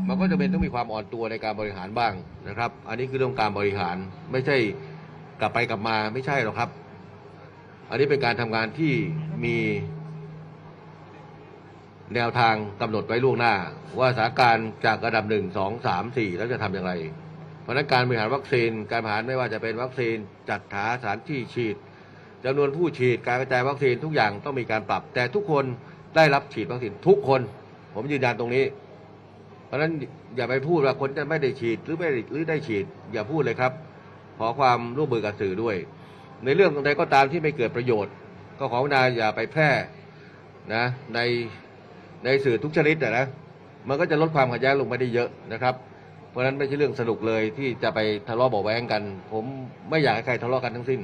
[0.08, 2.12] มันก็จะเป็นต้องมีความอ่อนตัวในการบริหารบ้าง
[2.48, 3.96] นะครับ อันนี้คือเรื่องการบริหาร
[4.32, 4.56] ไม่ใช่
[5.40, 6.70] กลับไปกลับมาไม่ใช่หรอกครับ
[7.90, 8.92] อันนี้เป็นการทำงานที่
[9.44, 9.56] มี
[12.14, 13.54] แนวทางกำหนดไว้ล่วงหน้า
[14.00, 16.92] ว่าสถานการณ์จากระดับหนึ่งสองสามสี่แล้วจะทำอย่างไร
[17.62, 20.16] เพราะนั้นการบริหารวัคซีนการบริหารไม่ว่าจะเป็นวัคซีน
[20.50, 21.76] จัดหาสถานที่ฉีด
[22.44, 25.64] จำนวนผู้ฉีดการกระจายวัคซีนทุกอย่างต้องมีการปรับ แต่ทุกคน
[26.16, 27.40] ได้รับฉีดวัคซีนทุกคน
[27.94, 28.64] ผมยืนยันตรงนี้
[29.66, 29.92] เพราะฉะนั้น
[30.36, 33.72] อย่าไปพูดว่าคนจะไม่ได้ฉีดหรือไม่หรือได้ฉีด อย่าพูดเลยครับ
[34.38, 35.76] ขอความร่วมมือกับสื่อด้วย
[36.44, 38.12] ในเรื่องใดก็ตามที่ไม่เกิดประโยชน์
[38.58, 39.70] ก็ขอวนาอย่าไปแพร่
[40.74, 41.20] นะใน
[42.24, 43.26] ในสื่อทุกชนิดนะ
[43.88, 45.74] มันก็จะลดความขัดแย้งลงไปได้เยอะนะครับ
[46.30, 49.44] เพราะฉะนั้นไม่ใช่เรื่องสนุกเลยที่จะไปทะเลาะเบาะแว้งกัน ผม
[49.90, 51.00] ไม่อยากให้ใครทะเลาะกันทั้งสิ้น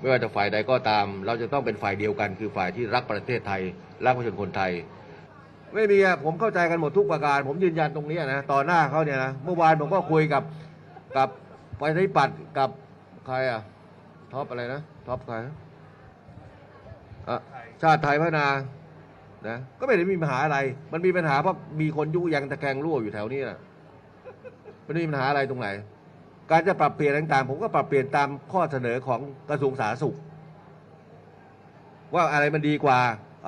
[0.00, 3.62] ไม่ว่าจะฝ่ายใดก็ตาม เราจะต้องเป็นฝ่ายเดียวกัน คือฝ่ายที่รักประเทศไทย
[4.04, 4.72] รักประชาชนคนไทย
[5.74, 10.42] ไม่มีอะผมเข้าใจกันหมดทุกประการ ผมยืนยันตรงนี้นะต่อหน้าเขาเนี่ยนะเมื่อวานผมก็คุยกับ
[11.16, 11.28] กับ
[11.78, 12.70] ประชาธิปัตกับ
[13.26, 13.60] ใครอะ
[14.32, 15.54] ท็อปอะไรนะท็อปใครนะ
[17.28, 17.36] อะ
[17.82, 18.46] ชาติไทยพัฒนา
[19.48, 20.58] นะก็ไม่ได้มีปัญหาอะไร
[20.92, 23.58] มันมีปัญหาเพราะมีคนยุยังตะแคงรั่วอยู่แถวนี้นะ
[24.86, 25.68] มันมีปัญหาอะไรตรงไหน
[26.50, 30.16] การจะปรับเปลี่ยนต่างๆ ผมก็ปรับเปลี่ยนตามข้อเสนอของกระทรวงสาธารณสุข
[32.14, 32.98] ว่าอะไรมันดีกว่า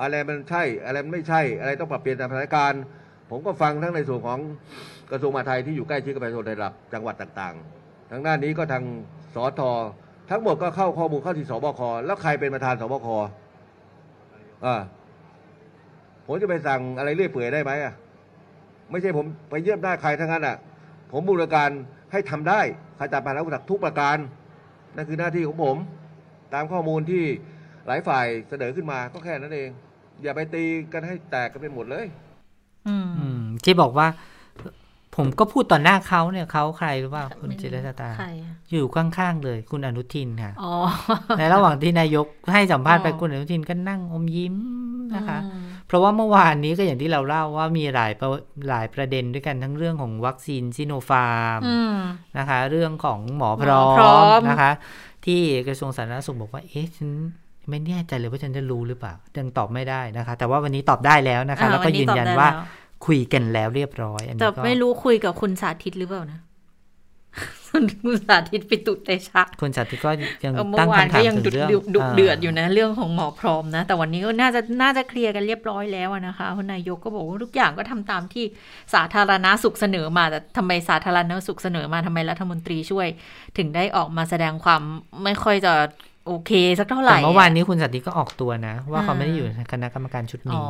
[0.01, 2.81] อะไรมันใช่ อะไรมันไม่ใช่ อะไรต้องปรับเปลี่ยนตามสถานการณ์
[3.29, 4.39] ผมก็ฟังทั้งในส่วนของ
[5.11, 8.83] กระทรวงมหาดไทยที่อยู่ใกล้ชิดกับประชาชนในระดับจังหวัดต่างๆ ทางด้านนี้ก็ทาง
[9.35, 9.71] สอทอ
[10.31, 13.07] ทั้งหมดก็เข้าข้อมูลเข้าที่สบคแล้วใครเป็นประธานสบค
[14.65, 14.75] อ่า
[16.25, 17.93] ผมจะไปสั่งอะไรเรื่อยเปื่อยได้ไหมอะ
[18.91, 20.57] ไม่ใช่ผมไปเยี่ยมได้ใครทั้งนั้นอะ
[21.11, 21.69] ผมบูรการ
[22.11, 22.59] ให้ทำได้
[22.99, 24.17] ขจัดปัญหาอุปสรรคทุกประการ
[24.95, 25.77] นั่นคือหน้าที่ของผม
[26.53, 27.23] ตามข้อมูลที่
[27.87, 29.69] หลายฝ่ายเสนอขึ้นมาก็แค่นั้นเอง
[30.23, 32.05] อย่าไปตีกันให้แตกกันไปหมดเลย
[32.87, 34.07] อืมอืมที่บอกว่า
[35.15, 40.73] ผมก็พูดต่อหน้าเขาเนี่ยเขาใครรู้ว่าคุณไม่รู้จิรชตาใครอะอยู่ข้างๆเลย คุณอนุทินค่ะอ๋อ
[41.37, 44.55] ในระหว่างที่นายกให้สัมภาษณ์ไปอ๋อคุณอนุทินก็นั่งอมยิ้ม
[45.15, 48.29] นะคะอืมเพ ราะว่าเมื่อวานนี้ก็อย่างที่เราเล่าว่ามีหลายประ
[48.69, 51.95] หลายประเด็นด้วยกันทั้งเรื่องของวัคซีนซิโนฟาร์มอืม
[52.37, 54.71] นะคะ เรื่องของหมอพร้อหมอพร้อมมนะคะ
[55.25, 57.09] ที่กระทรวงสาธารณสุขบอกว่า เอ๊ะฉัน
[57.69, 66.39] ไม่แน่ใจเลยว่าฉันจะรู้หรือเปล่ายังตอบไม่ได้นะคะ แต่ว่าวันนี้ตอบได้แล้วนะคะอ่าแล้วก็วันนี้ยืนยันตอบได้ว่าแล้วคุยกันแล้วเรียบร้อยอันแต่นี้ก็ไม่รู้คุยกับคุณสาธิตหรือเปล่านะ
[68.05, 70.09] คุณสาธิตปิตุเตชะ คุณสัตย์ก็
[70.43, 78.45] ยังเออเมื่ตั้งอวานคำถาก็มยังถึดุงเรื่องดุดุเดือดาอยู่นะ เรื่องของหมอพร้อมนะ แต่วันนี้ก็น่าจะน่าจะเคลียร์กันเรียบร้อยแล้วอะนะคะเพราะนายกก็บอกว่าทุกอย่างก็ทำตามที่
[78.93, 83.07] สาธารณสุขเสนอมาแต่ทำไมสาธารณสุขเสนอมาทำไมรัฐมนตรีช่วย
[83.57, 84.81] ถึงได้ออกมาแสดงความ
[85.23, 85.73] ไม่ค่อยจะ
[86.27, 90.65] โอเค สักเท่าไหร่แต่เมื่อวานนี้คุณสันติก็ออกตัวนะ ว่าอ่าเขาไม่ได้อยู่ในคณะกรรมการชุดอ๋นี้อ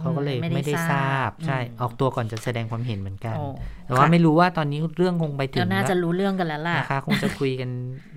[0.00, 3.44] เขาก็เลยไม่ได้ไม่ได้ทราบทราบ ใช่อืมออกตัวก่อนจะแสดงความเห็นเหมือนกันโอ้
[3.86, 7.70] แต่ว่าค่ะไม่รู้ว่าตอนนี้เรื่องคงไปถึเดี๋ยงวน่าจะแล้วรู้เรื่องกันแล้วล่ะนะคะคงจะคุยกัน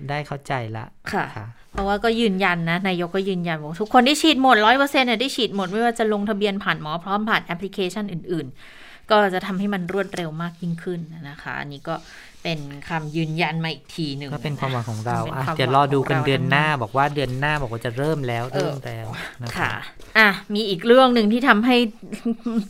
[0.08, 8.77] ได้เข้าใจละค่ะค่ะเพราะว่าก็ยืนยันนะนายกก็ยืนยันบอกทุกคนที่ฉีดหมดร้อยเปอร์เซ็นต์เนี่ยได้ฉีดหมดไม่ว่าจะลงทะเบียนผ่านหมอพร้อมผ่านแอปพลิเคชันอื่น ๆ
[9.10, 11.94] ก็จะทำให้มันรวดเร็วมากยิ่งขึ้นนะคะ อันนี้ก็
[12.42, 19.06] เป็นคำยืนยันมาอีกทีหนึ่งก็เป็นความหวังของเราเป็นอะความเดี๋ยวรอดูกันหวังของเราเดือนหน้าบอกว่าเดือนหน้าบอกว่าจะเริ่มแล้วเออเริ่มแล้ว
[19.42, 19.70] นะคะค่ะ
[20.18, 21.76] อะ มีอีกเรื่องหนึ่งที่ทำให้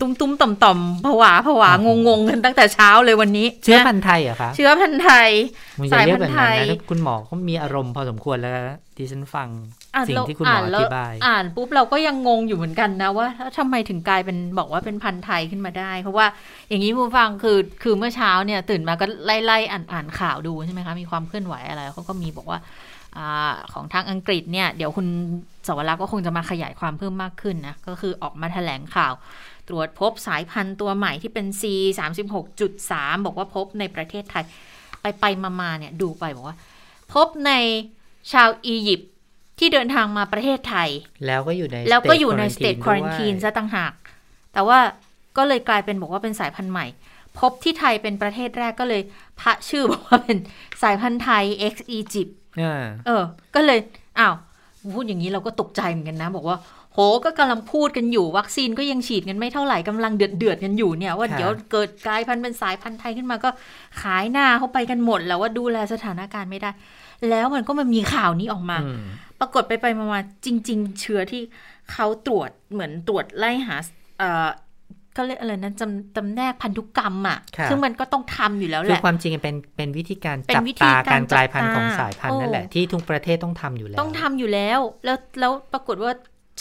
[0.01, 5.31] ตุ้มตุ้มต่อมต่อมๆผวาผวางงงๆกันตั้งแต่เช้าเลยวันนี้ เชื้อพันะนธุ์ไทยเหรอคะเชื้อพันธุ์ไทย
[5.81, 9.49] มันจะเรียกแบบนั้นสายพันธุ์ไทนะยคุณหมอเขามีอารมณ์พอสมควรแล้วนะ ดิฉันฟัง
[9.95, 13.27] อ่านสิ่งเราที่คุณหมออแล้วธิบาย อ่านปุ๊บเราก็ยังงงอยู่เหมือนกันนะว่า
[13.59, 16.27] ทำไมถึงกลายเป็นบอกว่าเป็นพันธุ์ไทยขึ้นมาได้ เพราะว่า
[16.69, 22.59] อย่างนี้ผู้ฟังคือคือเมื่อเช้าเนี่ยตื่นมาก็ไล่ไล่อ่านอ่านข่าวดูใช่ไหมคะมีความเคลื่อนไหวอะไรเขาก็มีบอกว่า
[23.17, 25.07] อาของทางอังกฤษเนี่ยเดี๋ยวคุณ
[25.67, 29.15] สวรักษ์ก็คงจะมาขยายความเพิ่มมากขึ้นนะก็คือออกมาแถลงข่าว
[29.69, 31.63] ตรวจพบสายพันธุ์ตัวใหม่ที่เป็น C
[31.99, 32.03] 3
[32.35, 34.45] 6 3 บอกว่าพบในประเทศไทย
[35.01, 36.57] ไปไปมามาเนี่ยดูไปบอกว่า
[37.13, 37.53] พบใน
[38.33, 39.11] ชาวอียิปต์
[39.59, 40.89] ที่เดินทางมาประเทศไทย
[41.27, 43.93] แล้วก็อยู่ในแล้วก็ state อยู่ในสเต t ควอ r น t ีนด้วยซะต่างหาก
[44.53, 44.79] แต่ว่า
[45.37, 46.87] ก็เลยกลายเป็นบอกว่าเป็นสายพันธุ์ใหม่
[47.39, 49.03] พบที่ไทยเป็นประเทศแรกก็เลย
[49.41, 50.37] พระชื่อบอกว่าเป็น
[50.83, 53.23] สายพันธุ์ไทย X Egypt อ่าเออ
[53.55, 53.79] ก็เลย
[54.19, 54.35] อ้าว
[54.95, 56.59] พูดอย่างนี้เราก็ตกใจเหมือนกันนะ บอกว่า
[56.93, 63.51] โหก็กำลังพูดกันอยู่วัคซีนก็ยังฉีดกันไม่เท่าไหร่กำลังเดือดเดือดๆกันอยู่เนี่ย ว่าค่ะเดี๋ยวเกิดกลายพันธุ์เป็นสายพันธุ์ไทยขึ้นมาก็
[64.03, 66.71] ขายหน้าเข้าไปกันหมดแล้วว่าดูแลสถานการณ์ไม่ได้
[67.31, 69.01] แล้วมันก็มันมีข่าวนี้ออกมาอืม
[69.41, 71.43] ปรากฏไปไปมามาจริง ๆ เชื้อที่
[71.93, 73.77] เขาตรวจเหมือนตรวจไล่หา
[74.19, 74.49] เอ่อ
[75.17, 86.13] ก็เรียกอะไรนะจำจำแนกพันธุกรรมอะค่ะซึ่งมันก็ต้องทำอยู่แล้วแหคือละความจริงเป็นเป็นวิธีการเป็นจับวิธีตาการการกลายพันธุ์จับตาของสายพันธุ์นั่นแหละโอ้ที่ทุกประเทศต้องทำอยู่แล้ว ต้องทำอยู่แล้ว แล้วแล้วปรากฏว่า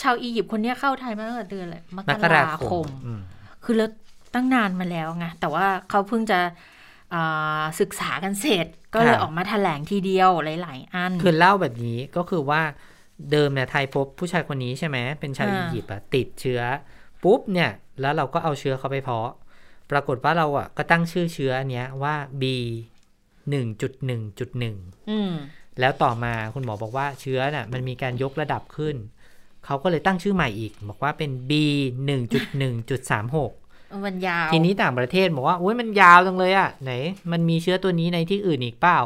[0.02, 3.20] ชาวอียิปต์คนเนี้ยเข้าไทยมาตั้งแต่เดือนอะไรมมกกราราคคมมอืม
[3.64, 3.90] คือแล้ว
[4.34, 6.52] ตั้งนานมาแล้วไงแต่ว่าเขาเพิ่งจะอ่า
[7.80, 12.62] ศึกษากันเสร็จ ก็เลยออกมาแถลงทีเดียวหลาย ๆ อัน คือเล่าแบบนี้ก็คือว่า
[13.32, 16.60] เดิมเนี่ยไทยพบผู้ชายคนนี้ใช่ไหมเป็นชาวอ่าอียิปต์อะติดเชื้อ
[17.22, 19.30] ปุ๊บเนี่ยแล้วเราก็เอาเชื้อเขาไปเพาะ
[19.90, 22.44] ปรากฏว่าเราอะก็ตั้งชื่อเชื้ออันเนี้ยว่า B
[23.52, 25.32] 1.1.1อืม
[25.80, 28.96] แล้วต่อมาคุณหมอบอกว่าเชื้อน่ะมันมีการยกระดับขึ้น
[29.64, 31.52] เขาก็เลยตั้งชื่อใหม่อีก บอกว่าเป็น B
[32.08, 33.44] 1.1.36มั
[34.12, 36.92] นยาว ทีนี้ต่างประเทศบอกว่าโอ้ยมันยาวจังเลยอะไหน
[37.32, 38.98] มันมีเชื้อตัวนี้ในที่อื่นอีกเปล่า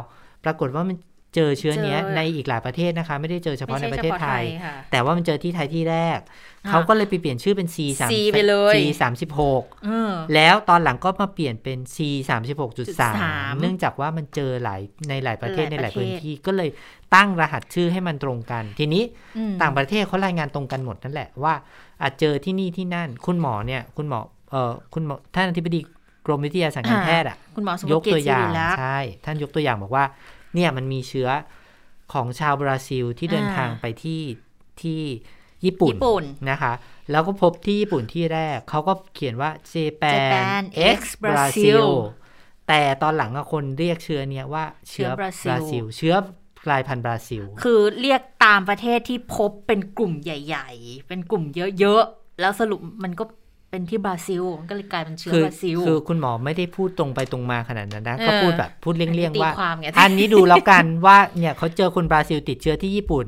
[0.43, 0.97] ปรากฏว่ามัน
[1.35, 6.19] เจอเชื้อเนี้ยเจอในอีกหลายประเทศนะคะ ไม่ได้เจอเฉพาะในไม่ปใช่ระเทศไทยค่ะแต่ว่ามันเจอที่ไทยที่แรก
[6.65, 8.77] อ่าเขาก็เลยไปเปลี่ยนชื่อเป็น C 3 C ไปเลย C
[9.33, 11.97] 36เออแล้วตอนหลังก็มาเปลี่ยนเป็น C
[12.29, 16.69] 36.3 3เนื่องจากว่ามันเจอหลายในหลายประเทศหในลายหลายประเทศพื้นที่ก็เลย
[17.15, 19.03] ตั้งรหัสชื่อให้มันตรงกัน ทีนี้
[19.37, 21.53] อืมต่างประเทศเขารายงานตรงกันหมดนั่นแหละว่า
[22.01, 24.32] อาจเจอที่นี่ที่นั่น คุณหมอเนี่ย คุณหมอเอ่อ
[24.93, 25.79] คุณหมอท่านอธิบดี
[26.25, 30.05] กรมวิทยาศาสตร์การแพทย์อะคุณหมอสมยภกเกียรตัวติอศิย่างริลักษณ์ใช่ท่านยกตัวอย่างบอกว่า
[30.53, 31.29] เนี่ยมันมีเชื้อ
[32.13, 34.21] ของชาวบราซิลที่เดินอ่าทางไปที่
[34.81, 35.01] ที่
[35.65, 36.73] ญี่ปุ่นญี่ปุ่นนะคะ
[37.11, 40.63] แล้วก็พบที่ญี่ปุ่นที่แรก เขาก็เขียนว่า Japan Japan
[40.95, 41.87] X X Brazil Brazil
[42.67, 46.15] แต่ตอนหลังอะคนเรียกเชื้อเนี้ยว่าเชื้อเชื้อบราซิลบราซิล เชื้อ
[46.65, 51.43] กลายพันธุ์บราซิล คือเรียกตามประเทศที่พบเป็นกลุ่มใหญ่ ๆ เป็นกลุ่ม
[51.79, 53.23] เยอะ ๆ แล้วสรุปมันก็
[53.73, 63.27] เป็นที่บราซิลมันก็เลยกลายเป็นเชื้อคือบราซิล คือคุณหมอไม่ได้พูดตรงไปตรงมาขนาดนั้นนะเออก็พูดแบบพูดเลี่ยงตีๆว่าความไงอันนี้ดูแล้วกันว่าเนี่ยเขาเจอคนบราซิลติดเชื้อที่ญี่ปุ่น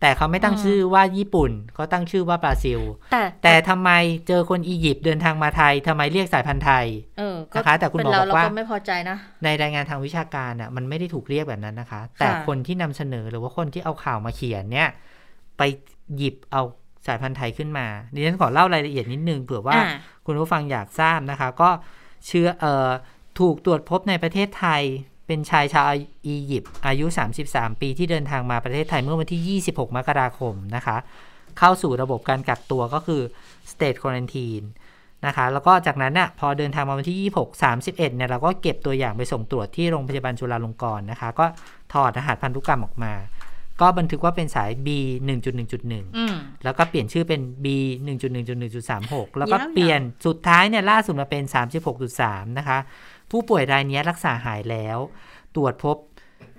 [0.00, 2.80] แต่เขาไม่ตั้งอืมชื่อว่าญี่ปุ่นเขาตั้งชื่อว่าบราซิล
[3.12, 3.90] แต่แต่ทำไม
[4.28, 6.86] เจอคนอียิปต์เดินทางมาไทยทำไมเรียกสายพันธุ์ไทย
[7.18, 14.88] เออก็นะคะแต่คุณหมอเป็นเราบอกว่าเราก็ไม่พอใจนะในรายงานทางวิชาการอะมันไม่ได้ถูกเรียกแบบนั้นนะคะ แต่คนที่นำเสนอหรือว่าคนที่เอาข่าวมาเขียนเนี่ย
[15.58, 15.62] ไป
[16.16, 16.62] หยิบเอา
[17.06, 19.86] สายพันธุ์ไทยขึ้นมาดิฉันขอเล่ารายละเอียดนิดนึงเผื่อว่าอ่า
[20.26, 21.70] คุณผู้ฟังอยากทราบนะคะ ก็
[22.26, 22.88] เชื้อเอ่อ
[23.38, 24.82] ถูกตรวจพบในประเทศไทย
[25.26, 25.90] เป็นชายชาว
[26.26, 27.06] อียิปต์อายุ
[27.44, 30.96] 33 ปีที่เดินทางมาประเทศไทยเมื่อวันที่ 26 มกราคมนะคะ
[31.58, 33.22] เข้าสู่ระบบการกักตัวก็คือ
[33.72, 34.66] state quarantine
[35.26, 41.46] นะคะ แล้วก็จากนั้นน่ะพอเดินทางมาวันที่ 26 31 เนี่ยเราก็เก็บตัวอย่างไปส่งตรวจที่โรงพยาบาลจุฬาลงกรณ์นะคะ ก็
[41.92, 43.12] ถอดรหัสพันธุกรรมออกมา
[43.80, 44.88] ก็บันทึกว่าเป็นสาย B
[45.52, 47.66] 1.1.1อืมแล้วก็เปลี่ยนชื่อเป็น B
[48.52, 51.42] 1.1.1.36 แล้วก็ยาวๆเปลี่ยนสุดท้ายเนี่ยล่าสุดมาเป็น
[52.00, 52.78] 36.3 นะคะ
[53.30, 54.98] ผู้ป่วยรายนี้รักษาหายแล้ว
[55.56, 55.96] ตรวจพบ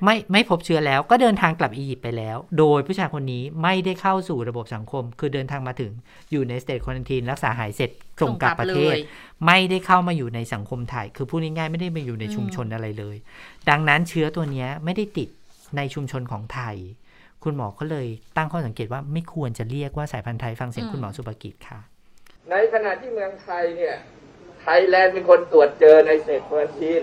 [0.04, 5.92] ไม่ไม่พบเชื้อแล้วก็เดินทางกลับอียิปต์ไปแล้ว โดยผู้ชายคนนี้ไม่ได้เข้าสู่ระบบสังคม คือเดินทางมาถึง
[6.32, 7.92] อยู่ในสเตทควอนตินรักษาหายเสร็จ
[8.22, 9.00] ส่งกลับประเทศลย
[9.46, 13.16] ไม่ได้เข้ามาอยู่ในสังคมไทย คือพูดง่ายๆไม่ได้มาอยู่ในชุมชนอะไรเลย
[13.70, 15.30] ดังนั้นเชื้อตัวเนี้ยไม่ได้ติด
[15.78, 16.76] ในชุมชนของไทย
[17.44, 21.80] คุณหมอก็เลยตั้งข้อสังเกตว่าไม่ควรจะเรียกว่าสายพันธุ์ไทยฟังเสียงอืมคุณหมอสุภกิจค่ะ
[22.50, 23.96] ในขณะที่เมืองไทยเนี่ย
[24.62, 27.02] ไทยแลนด์เป็นคนตรวจเจอใน state quarantine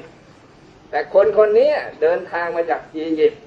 [0.91, 1.71] แต่คนคนนี้
[2.03, 3.43] เดินทางมาจากอียิปต์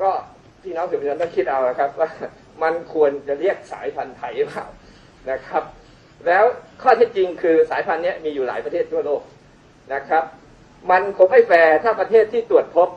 [0.00, 0.10] ก็
[0.62, 2.10] พี่น้องสื่อมวลชนต้องคิดเอานะครับว่า
[2.62, 4.66] มันควรจะเรียกสายพันธุ์ไทยหรือเปล่า
[5.30, 5.62] นะครับ
[6.26, 6.44] แล้ว
[6.82, 9.22] ข้อเท็จจริงคือสายพันธุ์เนี้ยมีอยู่หลายประเทศทั่วโลก
[9.94, 10.24] นะครับ
[10.90, 12.88] มันคงไม่แฟร์ถ้าประเทศที่ตรวจพบ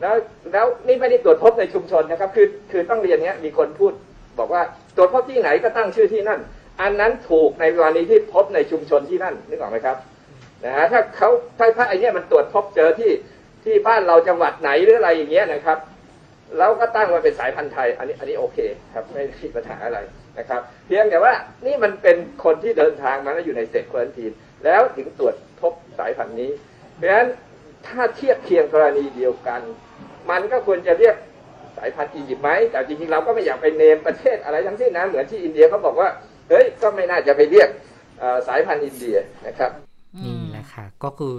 [0.00, 0.14] แล้ว
[0.52, 3.92] แล้วนี่ไม่ได้ตรวจพบในชุมชนนะครับ คือคือต้องเรียนเนี้ยมีคนพูด
[4.38, 4.62] บอกว่า
[4.96, 6.40] ตรวจพบที่ไหนก็ตั้งชื่อที่นั่น
[6.80, 9.96] อันนั้นถูกในกรณีที่พบในชุมชนที่นั่นนึกออกไหมครับ
[10.64, 13.10] นะฮะถ้าเขาถ้าถ้าไอเนี้ยมันตรวจพบเจอที่
[13.64, 15.78] ที่บ้านเราจังหวัดไหนหรืออะไรอย่างเงี้ยนะครับ
[16.58, 18.58] แล้วก็ตั้งมาเป็นสายพันธุ์ไทย อันนี้อันนี้โอเค
[18.94, 19.98] ครับไม่ได้มีปัญหาอะไร
[20.38, 21.32] นะครับ เพียงแต่ว่า
[21.66, 24.32] นี่มันเป็นคนที่เดินทางมาแล้วอยู่ในเซตควอนทีน
[24.64, 26.50] แล้วถึงตรวจพบสายพันธุ์นี้
[26.96, 27.28] เพราะฉะนั้น
[27.86, 29.60] ถ้าเทียบเคียงกรณีเดียวกัน
[30.30, 31.16] มันก็ควรจะเรียก
[31.76, 36.08] สายพันธุ์อียิปต์ไหมแต่จริงๆเราก็ไม่อยากไปเนมประเทศอะไรทั้งสิ้นนะเหมือนที่อินเดียเขาบอกว่า
[36.48, 37.68] เฮ้ยก็ไม่น่าจะไปเรียก
[38.18, 39.16] เอ่อสายพันธุ์อินเดีย
[39.46, 39.70] นะครับ
[40.24, 41.34] นี่แหละค่ะก็คือ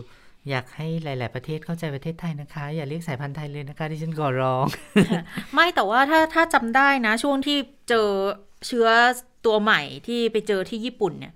[0.49, 4.65] อยากให้หลาย ๆ ประเทศเข้าใจประเทศไทยนะคะ อย่าเรียกสายพันธุ์ไทยเลยนะคะที่ฉันขอร้อง
[5.53, 7.57] ไม่แต่ว่าถ้าถ้าจำได้นะ ช่วงที่
[7.89, 8.09] เจอ
[8.67, 8.87] เชื้อ
[9.45, 11.33] ตัวใหม่ที่ไปเจอที่ญี่ปุ่นเนี่ย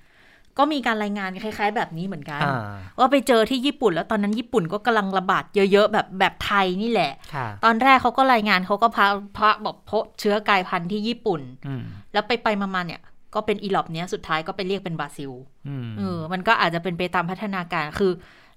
[0.59, 9.05] ก็มีการรายงานคล้ายๆ แบบนี้เหมือนกันอ่าว่าไปเจอที่ญี่ปุ่น แล้วตอนนั้นญี่ปุ่นก็กำลังระบาดเยอะๆ แบบแบบไทยนี่แหละค่ะตอนแรกเขาก็รายงานเขาก็พา
[9.37, 11.83] พระบอกพบเชื้อกลายพันธุ์ที่ญี่ปุ่นอืม
[12.13, 13.01] แล้วไปไปๆมาๆเนี่ย
[13.35, 15.31] ก็เป็นอีหลอบเนี้ยสุดท้ายก็ไปเรียกเป็นบราซิล
[15.67, 18.11] อืมเออมันก็อาจจะเป็นไปตามพัฒนาการคือ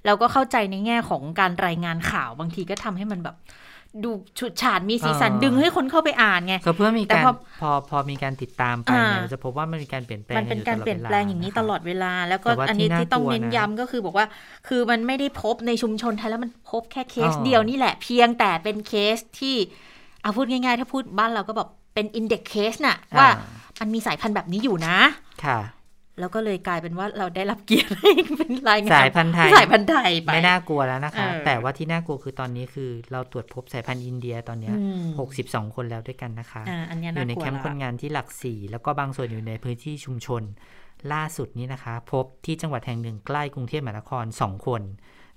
[0.06, 3.36] เราก็เข้าใจในแง่ของการรายงานข่าวบางทีก็ทำให้มันแบบ
[4.04, 14.26] ดูฉุดฉาดมีสีสันดึงให้คนเข้าไปอ่านไงก็เพื่อมีแต่การพอพอพอมีการติดตามไปเนี่ยอ่าเราจะพบว่ามันมีการเปลี่ยนแปลงมันเป็นการเปลี่ยนแปลงอย่างนี้ตลอดเวลา แล้วก็แต่ว่าอันนี้ที่น่าที่ต้องกลัวเน้นนะย้ำก็คือบอกว่า
[14.68, 19.56] คือมันไม่ได้พบในชุมชนไทยแล้วมันพบแค่เคสอ๋อเดียวนี่แหละเพียงแต่เป็นเคสที่
[20.22, 23.44] เอาพูดง่ายๆ ถ้าพูดบ้านเราก็แบบเป็น index case น่ะว่าอ่
[23.80, 24.96] มันมีสายพันธุ์แบบนี้อยู่นะ
[25.44, 25.58] ค่ะ
[26.20, 40.42] แล้วก็เลยกลายเป็นว่าเราได้รับเกียรติให้เป็นรายงานสายพันธุ์ไทยสายพันธุ์ไทยไปไม่น่ากลัวแล้วนะคะเออแต่ว่าที่น่ากลัวคือตอนนี้คือ เราตรวจพบสายพันธุ์อินเดียตอนเนี้ยอืมหกสิบสองคนแล้วด้วยกันนะคะอ่าอันเนี้ยอน่ายู่ในกลัวแคมป์คนละงานที่หลักสี่แล้วก็บางส่วนอยู่ในพื้นที่ชุมชน
[41.12, 44.82] ล่าสุดนี้นะคะ พบที่จังหวัดแห่งหนึ่งใกล้กรุงเทพมหานครสองคน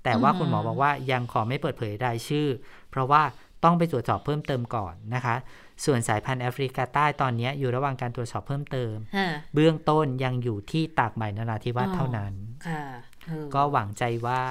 [0.04, 2.48] แต่ว่าคุณหมอบอกว่ายังขอไม่เปิดเผยรายชื่อ
[2.90, 3.22] เพราะว่า
[3.64, 5.36] ต้องไปตรวจสอบเพิ่มเติมก่อนนะคะ
[5.84, 12.32] ส่วนสายพันธุ์แอฟริกาใต้ตอนนี้อยู่ระหว่างการตรวจสอบเพิ่มเติมอ่าเบื้องต้นยังอยู่ที่ตากใบนราธิวาสอ๋อเท่านั้น
[12.68, 12.82] ค่ะ
[13.26, 14.42] เออก็หวังใจว่า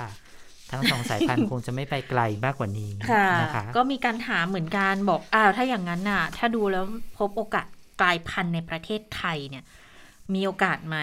[0.72, 6.86] ทั้งสองสายพันธุ์คงจะไม่ไปไกลมากกว่านี้ค่ะนะคะ ก็มีการถามเหมือนกันบอกอ้าวถ้าอย่างนั้นน่ะ ถ้าดูแล้ว
[7.18, 7.66] พบโอกาส
[8.02, 9.64] กลายพันธุ์ในประเทศไทยเนี่ย
[10.34, 10.98] มีโอกาสไหม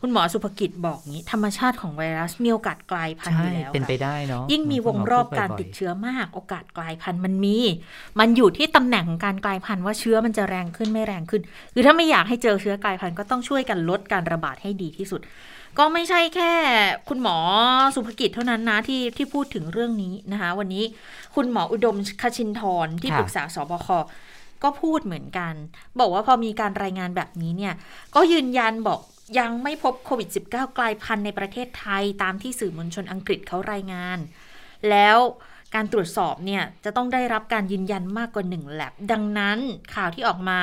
[0.00, 7.56] คุณหมอสุภกิจบอกงี้ ธรรมชาติของไวรัสมีโอกาสกลายพันธุ์อใช่ยู่แล้วเป็นไปค่ะได้เนาะยิ่งมีวงรอบการติดเชื้อมาก โอกาสกลายพันธุ์มันมี
[8.20, 11.42] มันอยู่ที่ตำแหน่งของการกลายพันธุ์ว่าเชื้อมันจะแรงขึ้นไม่แรงขึ้น
[11.74, 15.20] คือถ้าไม่อยากให้เจอเชื้อกลายพันธุ์ก็ต้องช่วยกันลดการระบาดให้ดีที่สุด
[15.78, 16.52] ก็ไม่ใช่แค่
[17.08, 17.36] คุณหมอ
[17.94, 20.84] สุภกิจเท่านั้นนะที่ที่พูดถึงเรื่องนี้นะคะ วันนี้
[21.34, 23.88] คุณหมออุดมคชินทรที่ปรึกษาสบค
[24.62, 25.54] ก็พูดเหมือนกัน
[26.00, 27.74] บอกว่าพอมีการรายงานแบบนี้เนี่ย
[28.14, 29.00] ก็ยืนยันบอก
[29.38, 34.18] ยังไม่พบโควิด -19 กลายพันธุ์ในประเทศไทยตามที่สื่อมวลชนอังกฤษเขารายงาน
[34.90, 35.18] แล้ว
[35.74, 39.58] การตรวจสอบเนี่ย จะต้องได้รับการยืนยันมากกว่า1แลบดังนั้น
[39.94, 40.60] ข่าวที่ออกมา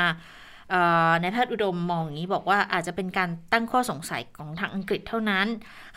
[0.69, 5.47] เอ่อนแพทย์อุดมมองอย่างนี้บอกว่าอาจจะเป็นการตั้งข้อสงสัยของทางอังกฤษเท่านั้น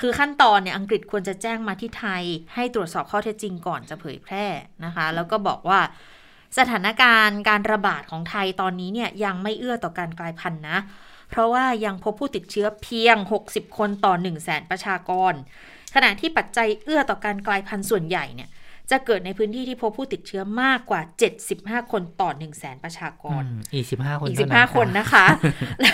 [0.01, 2.23] คือขั้นตอนเนี่ยอังกฤษควรจะแจ้งมาที่ไทย
[2.55, 4.47] ให้ตรวจสอบข้อเท็จจริงก่อนจะเผยแพร่
[4.85, 5.81] นะคะ แล้วก็บอกว่า
[6.59, 10.79] สถานการณ์การระบาดของไทยตอนนี้เนี่ยยังไม่เอื้อต่อการกลายพันธุ์นะ
[11.31, 13.17] เพราะว่ายังพบผู้ติดเชื้อเพียง
[13.47, 15.33] 60 คนต่อ 1 0 0 0 0แสนประชากร
[15.95, 18.49] ขณะที่ปัจจัยเอื้อต่อการกลายพันธุ์ส่วนใหญ่เนี่ย
[18.91, 21.01] จะเกิดในพื้นที่ที่พบผู้ติดเชื้อมากกว่า
[21.47, 25.27] 75 คนต่อ 1 0 0 0 0แสนประชากรอืมอีกสิบห้าคนอีกเท่15 คนนะคะ
[25.81, 25.91] และ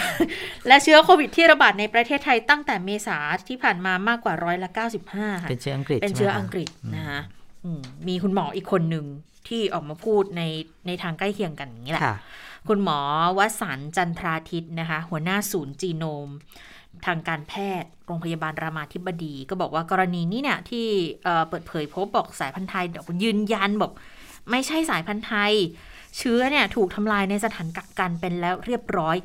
[0.68, 7.20] และเชื้อโควิดที่ระบาดในประเทศไทยตั้งแต่เมษาที่ผ่านมามากกว่าร้อยละ 95ค่ะเป็นเชื้ออังกฤษ เป็นใช่ไหมเชื้อคะอังกฤษนะคะ
[7.64, 9.04] อืมมีคุณหมออีกคนหนึ่ง
[9.48, 10.42] ที่ออกมาพูดใน
[10.86, 12.16] ในทางใกล้เคียงกันอย่างนี้แหละค่ะ
[12.68, 12.98] คุณหมอ
[13.38, 16.28] วสันต์จันทราทิตนะคะ หัวหน้าศูนย์จีโนม
[17.06, 20.86] ทางการแพทย์โรงพยาบาลรามาธิบดี ก็บอกว่ากรณีนี้เนี่ยที่
[21.24, 23.92] เอ่อเปิดเผยพบบอกสายพันธุ์ไทยเดี๋ยวยืนยันบอก
[24.50, 25.52] ไม่ใช่สายพันธุ์ไทย
[26.18, 29.16] เชื้อเนี่ยถูกทำลายในสถานกักกันเป็นแล้วเรียบร้อย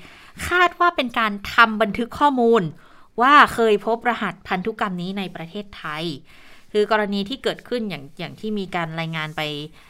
[0.47, 2.61] คาดว่าเป็นการทำบันทึกข้อมูล
[3.21, 6.03] ว่าเคยพบรหัสพันธุกรรมนี้ในประเทศไทย
[6.71, 9.86] คือกรณีที่เกิดขึ้นอย่างอย่างที่มีการรายงานไปอ่า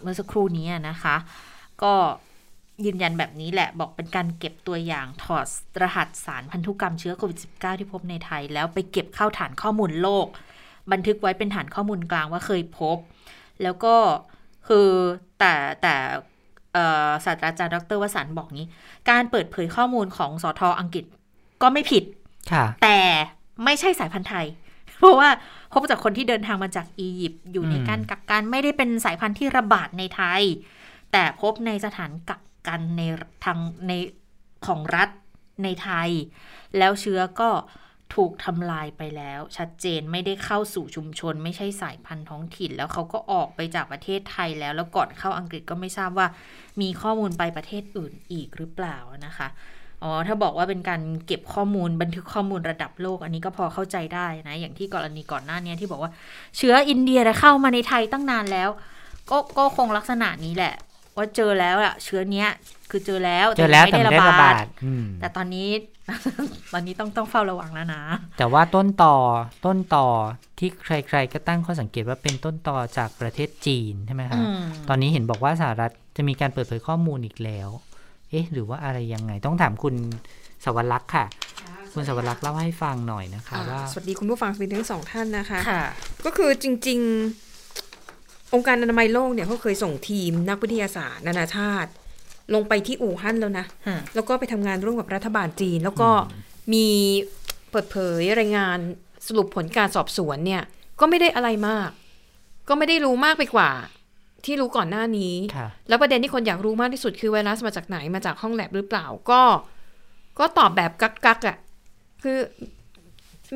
[0.00, 1.16] เมื่อสักครู่นี้นะคะ
[1.82, 1.94] ก็
[2.84, 5.46] ยืนยันแบบนี้แหละบอกเป็นการเก็บตัวอย่างถอด
[5.82, 10.26] รหัสสารพันธุกรรมเชื้อโควิด -19 ที่พบในไทย แล้วไปเก็บเข้าฐานข้อมูลโลก
[10.92, 12.96] บันทึกไว้เป็นฐานข้อมูลกลางว่าเคยพบ
[13.62, 13.94] แล้วก็
[14.68, 14.88] คือ
[15.38, 15.94] แต่แต่
[16.72, 18.68] เอ่อศาสตราจารย์ดรวสันต์บอกงี้
[19.10, 21.04] การเปิดเผยข้อมูลของสอทออังกฤษ
[21.62, 22.04] ก็ไม่ผิด
[22.52, 22.98] ค่ะแต่
[23.64, 24.46] ไม่ใช่สายพันธุ์ไทย
[24.98, 25.30] เพราะว่า
[25.74, 30.42] พบจากคนที่เดินทางมาจากอียิปต์อยู่ในการกักกันไม่ได้เป็นสายพันธุ์ที่ระบาดในไทย
[31.12, 33.02] แต่พบในสถานกักกันใน
[33.44, 33.92] ทางใน
[34.66, 35.08] ของรัฐ
[35.64, 36.10] ในไทย
[36.78, 37.50] แล้วเชื้อก็
[38.14, 46.26] ถูกทำลายไปแล้ว ชัดเจนไม่ได้เข้าสู่ชุมชน ไม่ใช่สายพันธุ์ท้องถิ่น แล้วเขาก็ออกไปจากประเทศไทยแล้ว แล้วก่อนเข้าอังกฤษก็ไม่ทราบว่า
[46.80, 48.96] มีข้อมูลไปประเทศอื่นอีกหรือเปล่า
[49.26, 49.48] นะคะ
[50.04, 56.10] อ๋อ ถ้าบอกว่าเป็นการเก็บข้อมูลบันทึกข้อมูลระดับโลก อันนี้ก็พอเข้าใจได้นะ อย่างที่กรณีก่อนหน้านี้ที่บอกว่า
[56.56, 58.70] เชื้ออินเดียน่ะเข้ามาในไทยตั้งนานแล้ว
[59.30, 60.74] ก็ก็คงลักษณะนี้แหละ
[61.16, 62.48] ว่าเจอแล้วอะเชื้อเนี้ย
[62.90, 65.68] คือเจอแล้วเจอแล้วไม่แต่ได้ไม่ระได้ระบาบาดดอืมแต่ตอนนี้
[66.72, 68.02] ตอนนี้ต้องต้องเฝ้าระวังแล้วนะ
[68.38, 69.16] แต่ว่าต้นต่อ
[69.64, 70.06] ต้นต่อ
[70.58, 77.68] ที่ใคร ๆ ก็ตั้งข้อสังเกตว่าเป็นต้นต่อจากประเทศจีนใช่ไหมคะอืมตอนนี้เห็นบอกว่าสหรัฐจะมีการเปิดเผยข้อมูลอีกแล้ว
[78.34, 79.94] เอ๊ะ หรือว่าอะไรยังไง ต้องถามคุณ
[80.64, 81.26] สวรักษ์ค่ะ
[81.94, 85.84] คุณสวรักษ์เล่าให้ฟังหน่อยนะคะอ่าว่าสวัสดีคุณผู้ฟังสวัสดีทั้งสองท่านนะคะค่ะ
[86.24, 87.00] ก็คือจริง
[87.76, 91.90] ๆ องค์การอนามัยโลกเนี่ยเขาเคยส่งทีมนักวิทยาศาสตร์นานาชาติ
[92.54, 96.10] ลงไปที่อู่ฮั่นแล้วนะฮะแล้วก็ไปทำงานร่วมกับรัฐบาลจีน แล้วก็
[96.72, 96.86] มี
[97.70, 98.78] เปิดเผยรายงาน
[99.26, 100.62] สรุปผลการสอบสวนเนี่ย
[101.00, 101.90] ก็ไม่ได้อะไรมาก
[102.68, 103.70] ก็ไม่ได้รู้มากไปกว่า
[104.46, 109.42] ที่รู้ก่อนหน้านี้ค่ะแล้วประเด็นที่คนอยากรู้มากที่สุดคือไวรัสมาจากไหนมาจากห้องแลบหรือเปล่าก็
[110.38, 111.56] ก็ตอบแบบกักกักๆอะ่ะ
[112.22, 112.38] คือ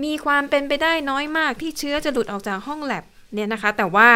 [0.05, 4.09] มีความเป็นไปได้น้อยมากที่เชื้อจะหลุดออกจากห้องแลบเนี่ยนะคะ แต่ว่า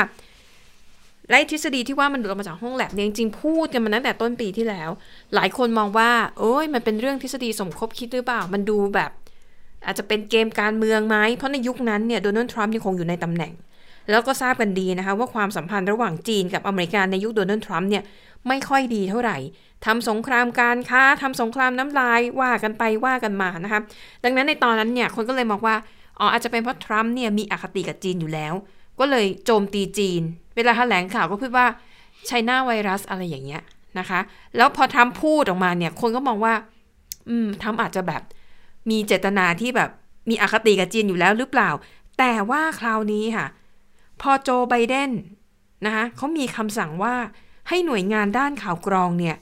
[1.29, 4.91] ไล่ทฤษฎีที่ว่ามันหลุดออกมาจากห้องแลบเนี่ยจริงๆพูดกันมาตั้งแต่ต้นปีที่แล้ว
[5.35, 9.11] หลายคนมองว่า โอ้ยมันเป็นเรื่องทฤษฎีสมคบคิดหรือเปล่า มันดูแบบ
[9.87, 13.53] อาจจะเป็นเกมการเมืองไหมเพราะในยุคนั้นเนี่ยโดนัลด์ทรัมป์ยังคงอยู่ในตำแหน่ง
[14.11, 18.03] แล้วก็ทราบกันดีนะคะว่าความสัมพันธ์ระหว่างจีนกับอเมริกาในยุคโดนัลด์ทรัมป์เนี่ย
[18.49, 19.37] ไม่ค่อยดีเท่าไหร่
[19.87, 23.81] ทำสงครามการค้าทำสงครามน้ำลายว่ากันไปว่ากันมานะคะ
[24.25, 25.77] ดังนั้นในตอนนั้นเนี่ยคนก็เลยมองว่า
[26.19, 28.55] อ๋ออาจจะเป็นเพราะทรัมป์เนี่ยมีอคติกับจีนอยู่แล้ว
[29.01, 30.23] ก็เลยโจมตีจีน
[30.57, 31.67] เวลาแถลงข่าวก็พูดว่า
[32.27, 33.63] ไชน่าไวรัสอะไรอย่างเงี้ย
[33.99, 34.21] นะคะ
[34.57, 36.55] แล้วพอทรัมป์พูดออกมาเนี่ยคนก็มองว่า
[37.29, 38.23] อืมทรัมป์อาจจะแบบ
[38.91, 39.91] มีเจตนาที่แบบ
[40.31, 41.71] มีอคติกับจีนอยู่แล้วหรือเปล่า
[42.19, 43.47] แต่ว่าคราวนี้ค่ะ
[44.23, 45.11] พอโจไบเดน
[45.87, 47.15] นะคะเขามีคำสั่งว่า
[47.69, 49.37] ให้หน่วยงานด้านข่าวกรองเนี่ย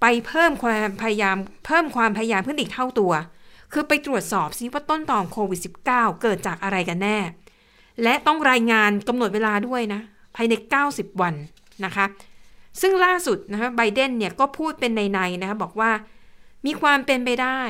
[0.00, 3.12] ไปเพิ่มความพยายามเพิ่มความพยายามขึ้นอีกเท่าตัว
[3.72, 5.60] คือไปตรวจสอบซิว่าต้นตอของโควิด
[5.90, 7.18] -19 เกิดจากอะไรกันแน่
[8.02, 10.00] และต้องรายงานกำหนดเวลาด้วยนะ
[10.36, 10.54] ภายใน
[10.86, 11.34] 90 วัน
[11.84, 12.06] นะคะ
[12.80, 15.90] ซึ่งล่าสุดนะคะไบเดนเนี่ยก็พูดเป็นใน ๆ นะคะบอกว่า
[16.66, 17.60] มีความเป็นไปได้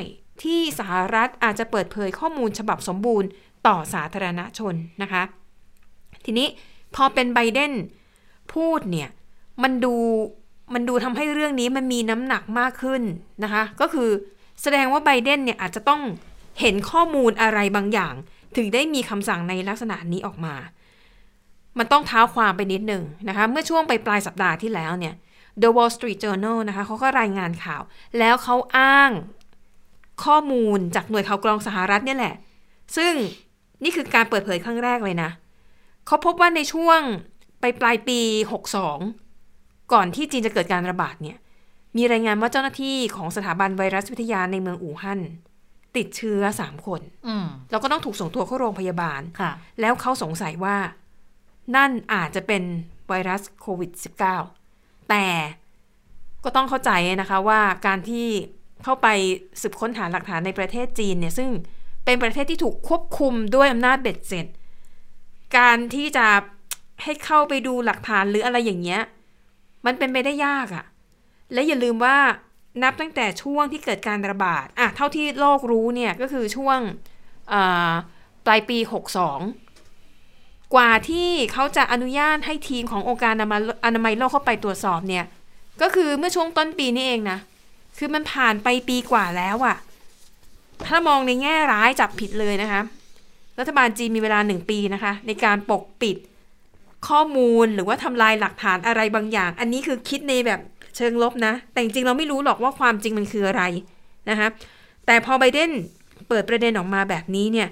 [0.42, 3.28] ที่สหรัฐอาจจะเปิดเผยข้อมูลฉบับสมบูรณ์
[3.66, 5.22] ต่อสาธารณชนนะคะ
[6.30, 6.48] ทีนี้
[6.94, 7.72] พอเป็นไบเดน
[8.54, 9.08] พูดเนี่ย
[9.62, 9.94] มันดู
[10.74, 13.02] มันดูทำให้เรื่องนี้มันมีน้ำหนักมากขึ้น
[13.44, 14.10] นะคะ ก็คือ
[14.62, 16.02] แสดงว่าไบเดนเนี่ยอาจจะต้อง
[16.60, 18.14] เห็นข้อมูลอะไรบางอย่าง
[18.56, 20.54] ถึงได้มีคำสั่งในลักษณะนี้ออกมา
[21.78, 25.14] มันต้องเท้าความไปนิดหนึ่งนะคะ เมื่อช่วงไปปลายสัปดาห์ที่แล้วเนี่ย
[25.62, 27.82] The Wall Street Journal นะคะเขาก็รายงานข่าว
[28.18, 29.10] แล้วเขาอ้าง
[30.24, 32.34] ข้อมูลจากหน่วยข่าวกรองสหรัฐเนี่ยแหละ
[32.96, 33.12] ซึ่ง
[33.84, 35.30] นี่คือการเปิดเผยครั้งแรกเลยนะ
[36.08, 37.00] เขาพบว่าในช่วง
[37.60, 38.20] ไปปลายปี
[39.06, 41.38] 62 ก่อนที่จีนจะเกิดการระบาดเนี่ย
[41.96, 45.20] มีรายงานว่าเจ้าหน้าที่ของสถาบันไวรัสวิทยาในเมืองอู่ฮั่น
[45.96, 50.76] ติดเชื้อ3คนอืมแล้วก็ต้องถูกส่งตัวเข้าโรงพยาบาลค่ะ แล้วเขาสงสัยว่า
[51.76, 52.62] นั่นอาจจะเป็น
[53.08, 53.90] ไวรัสโควิด
[54.50, 55.26] -19 แต่
[56.44, 56.90] ก็ต้องเข้าใจ
[57.20, 58.26] นะคะว่าการที่
[58.84, 59.08] เข้าไป
[59.60, 61.50] สืบค้นหาหลักฐานในประเทศจีนเนี่ย ซึ่ง
[62.04, 64.46] เป็นประเทศที่ถูกควบคุมด้วยอำนาจเบ็ดเสร็จ
[65.56, 66.26] การที่จะ
[67.02, 69.00] ให้เข้าไปดูหลักฐานหรืออะไรอย่างเงี้ย
[69.86, 70.84] มันเป็นไปได้ยากอะ่ะ
[71.52, 72.16] และอย่าลืมว่า
[72.82, 76.78] นับตั้งแต่ช่วงที่เกิดการระบาดอะเท่าที่โลกรู้เนี่ยก็คือช่วง
[78.46, 78.78] ปลายปี
[79.96, 83.34] 62 กว่าที่เขาจะอนุญาตให้ทีมขององค์การ
[83.84, 85.24] อนามัยโลกเข้าไปตรวจสอบเนี่ย
[85.82, 87.38] ก็คือเมื่อช่วงต้นปีนี้เองนะ
[87.98, 89.76] คือมันผ่านไปปีกว่าแล้วอะ
[90.86, 92.80] ถ้ามองในแง่ร้ายจับผิดเลยนะคะ
[93.58, 96.16] รัฐบาลจีนมีเวลาหนึ่งปีนะคะ ในการปกปิด
[97.08, 100.60] ข้อมูลหรือว่าทำลายหลักฐานอะไรบางอย่าง อันนี้คือคิดในแบบ
[100.96, 103.62] เชิงลบนะ แต่จริงเราไม่รู้หรอกว่าความจริงมันคืออะไร
[104.30, 104.48] นะคะ
[105.06, 105.70] แต่พอไบเดน
[106.28, 107.68] เปิดประเด็นออกมาแบบนี้เนี่ย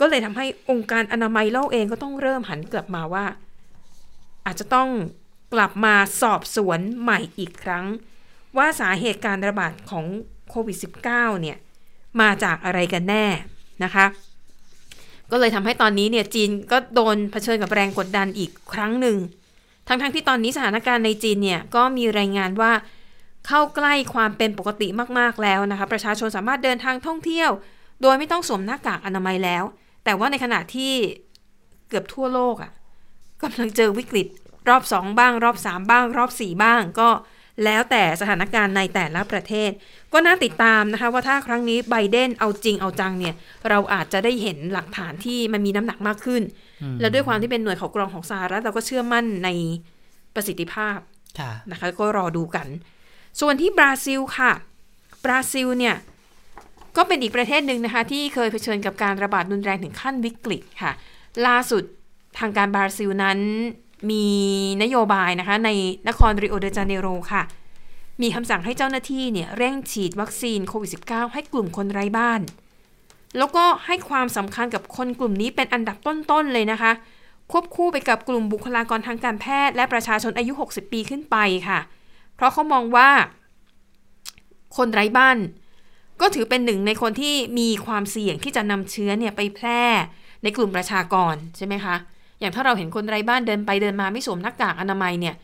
[0.00, 3.24] ก็เลยทำให้องค์การอนามัยโลกเองก็ต้องเริ่มหันกลับมาว่า
[4.46, 4.88] อาจจะต้อง
[5.54, 7.84] กลับมาสอบสวนใหม่อีกครั้ง
[8.56, 10.04] ว่าสาเหตุการระบาดของ
[10.48, 10.76] โควิด
[11.08, 11.56] -19 เนี่ย
[12.20, 13.26] มาจากอะไรกันแน่
[13.84, 14.04] นะคะ
[15.30, 19.16] ก็เลยทำให้ตอนนี้เนี่ยจีนก็โดนเผชิญกับแรงกดดันอีกครั้งหนึ่ง
[19.88, 22.72] ทั้งๆที่ตอนนี้สถานการณ์ในจีนเนี่ยก็มีรายงานว่า
[23.46, 27.50] เข้าใกล้ความเป็นปกติมากๆแล้วนะคะ ประชาชนสามารถเดินทางท่องเที่ยว
[28.02, 29.64] โดยไม่ต้องสวมหน้ากากอนามัยแล้ว
[30.04, 30.92] แต่ว่าในขณะที่
[31.88, 32.72] เกือบทั่วโลกอะ่ะ
[33.42, 34.26] กำลังเจอวิกฤต
[34.68, 37.08] รอบสองบ้าง รอบสามบ้าง รอบสี่บ้าง ก็
[37.64, 39.70] แล้วแต่สถานการณ์ในแต่ละประเทศ
[40.12, 43.34] ก็น่าติดตามนะคะว่าถ้าครั้งนี้ไบเดนเอาจริงเอาจังเนี่ย
[43.68, 46.42] เราอาจจะได้เห็นหลักฐานที่มันมีน้ำหนักมากขึ้น
[47.00, 49.48] และด้วยความที่เป็นหน่วยข่าวกรองของสหรัฐเราก็เชื่อมั่นใน
[50.34, 50.98] ประสิทธิภาพ
[51.38, 52.66] ค่ะนะคะก็รอดูกัน
[53.40, 54.52] ส่วนที่บราซิลค่ะ
[55.24, 55.96] บราซิลเนี่ย
[56.96, 60.92] ก็เป็นอีกประเทศหนึ่งนะคะ ที่เคยเผชิญกับการระบาดรุนแรงถึงขั้นวิกฤตค่ะ
[61.46, 61.82] ล่าสุด
[62.38, 63.38] ทางการบราซิลนั้น
[64.10, 64.24] มี
[64.82, 65.70] นโยบายนะคะใน
[66.08, 67.42] นครริโอเดจาเนโรค่ะ
[68.22, 72.40] มีคำสั่งให้เจ้าหน้าที่เนี่ยเร่งฉีดวัคซีนโควิด -19 ให้กลุ่มคนไร้บ้าน
[73.38, 76.92] แล้วก็ให้ความสำคัญกับคนกลุ่มนี้เป็นอันดับต้นๆเลยนะคะ
[77.52, 81.36] ควบคู่ไปกับกลุ่มบุคลากรทางการแพทย์ และประชาชนอายุ 60 ปีขึ้นไป
[81.68, 81.78] ค่ะ
[82.34, 83.08] เพราะเขามองว่า
[84.76, 85.38] คนไร้บ้าน
[86.20, 89.82] ก็ถือเป็นหนึ่งในคนที่มีความเสี่ยงที่จะนำเชื้อเนี่ยไปแพร่
[90.42, 91.96] ในกลุ่มประชากรใช่ไหมคะ
[92.40, 95.34] อย่างถ้าเราเห็นคนไร้บ้านเดินไปเดินมาไม่สวมหน้ากากอนามัยเนี่ย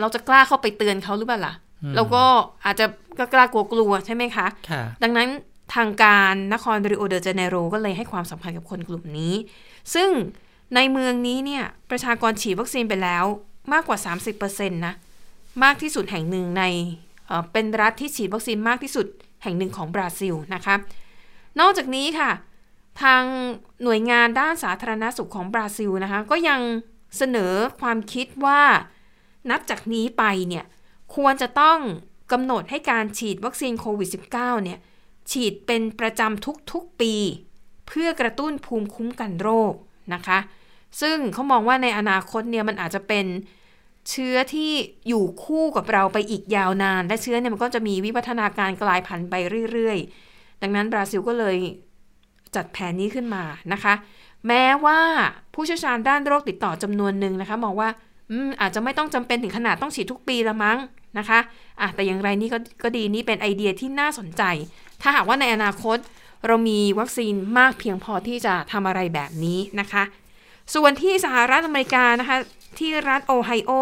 [0.00, 1.54] เราจะกล้าเข้าไปเตือนเขาหรือเปล่าล่ะ
[1.96, 2.24] เราก็
[2.64, 2.86] อาจจะ
[3.18, 5.28] ก็กล้ากลัวกลัวๆใช่ไหมคะค่ะดังนั้น
[5.74, 9.34] ทางการนครริโอเดจาเนโรก็เลยให้ความสำคัญกับคนกลุ่มนี้
[9.94, 10.10] ซึ่ง
[10.74, 13.24] ในเมืองนี้เนี่ยประชากรฉีดวัคซีนไปแล้ว
[13.72, 13.98] มากกว่า
[14.38, 14.94] 30%นะ
[15.64, 16.64] มากที่สุดแห่งหนึ่งใน
[17.26, 19.06] เอ่อเป็นรัฐที่ฉีดวัคซีนมากที่สุด
[19.42, 20.74] แห่งหนึ่งของบราซิลนะคะ
[21.60, 22.30] นอกจากนี้ค่ะ
[23.02, 23.22] ทาง
[23.82, 26.60] หน่วยงานด้านสาธารณสุขของบราซิลนะคะ ก็ยัง
[27.16, 28.62] เสนอความคิดว่า
[29.50, 30.64] นับจากนี้ไปเนี่ย
[31.16, 31.78] ควรจะต้อง
[32.32, 34.78] กำหนดให้การฉีดวัคซีนโควิด -19 เนี่ย
[35.30, 37.14] ฉีดเป็นประจำทุกๆปี
[37.88, 39.74] เพื่อกระตุ้นภูมิคุ้มกันโรค
[40.14, 40.38] นะคะ
[41.00, 43.26] ซึ่งเขามองว่าในอนาคตเนี่ยมันอาจจะเป็น
[44.10, 44.72] เชื้อที่
[45.08, 49.34] อยู่คู่กับเราไปอีกยาวนาน และเชื้อเนี่ยมันก็จะมีวิวัฒนาการกลายพันธุ์ไป
[49.72, 51.56] เรื่อยๆ ดังนั้นบราซิลก็เลย
[52.54, 53.94] จัดแผนนี้ขึ้นมานะคะ
[54.46, 54.98] แม้ว่า
[55.54, 57.88] ผู้เชี่ยวชาญด้านโรคติดต่อจำนวนหนึ่งนะคะมองว่า
[58.60, 60.78] อาจจะไม่ต้องจำเป็นถึงขนาดต้องฉีดทุกปีละมั้ง
[61.18, 61.38] นะคะ
[61.80, 64.42] อะแต่อย่างไรนี่ก็ก็ดีนี่เป็นไอเดียที่น่าสนใจ
[65.02, 65.98] ถ้าหากว่าในอนาคต
[66.46, 70.02] เรามีวัคซีนมากเพียงพอที่จะทำอะไรแบบนี้นะคะ
[70.74, 72.36] ส่วนที่สหรัฐอเมริกานะคะ
[72.78, 73.72] ที่รัฐโอไฮโอ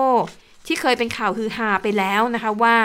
[0.67, 2.77] ที่เคยเป็นข่าวฮือฮาไปแล้วนะคะว่า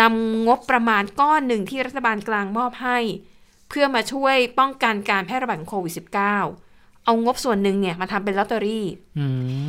[0.00, 2.98] นำงบประมาณก้อนหนึ่งที่รัฐบาลกลางมอบให้
[3.74, 8.86] พื่อมาช่วยป้องกันการแพร่ระบาดของโควิด -19 เอางบส่วนหนึ่งเนี่ยมาทำเป็นลอตเตอรี่
[9.18, 9.26] อื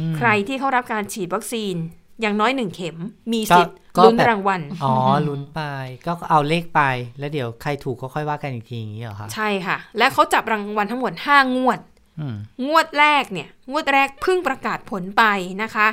[0.10, 1.76] มใครที่เข้ารับการฉีดวัคซีน
[2.22, 2.97] อย่างน้อยหนึ่งเข็ม
[3.32, 4.93] มีก็สิทธิ์ก็ลุ้นแบบรางวัล อ๋อ
[5.28, 5.62] ลุ้นไป
[6.06, 6.82] ก็เอาเลขไป
[7.20, 11.80] แล้วเดี๋ยวใครถูกก็ค่อยว่ากันอีกทีอย่างนี้เหรอคะ ใช่ค่ะ และเขาจับรางวัลทั้งหมด5งวด
[12.20, 12.36] อืม
[12.68, 15.24] งวดแรกเนี่ย งวดแรกเพิ่งประกาศผลไป
[15.64, 15.88] นะคะ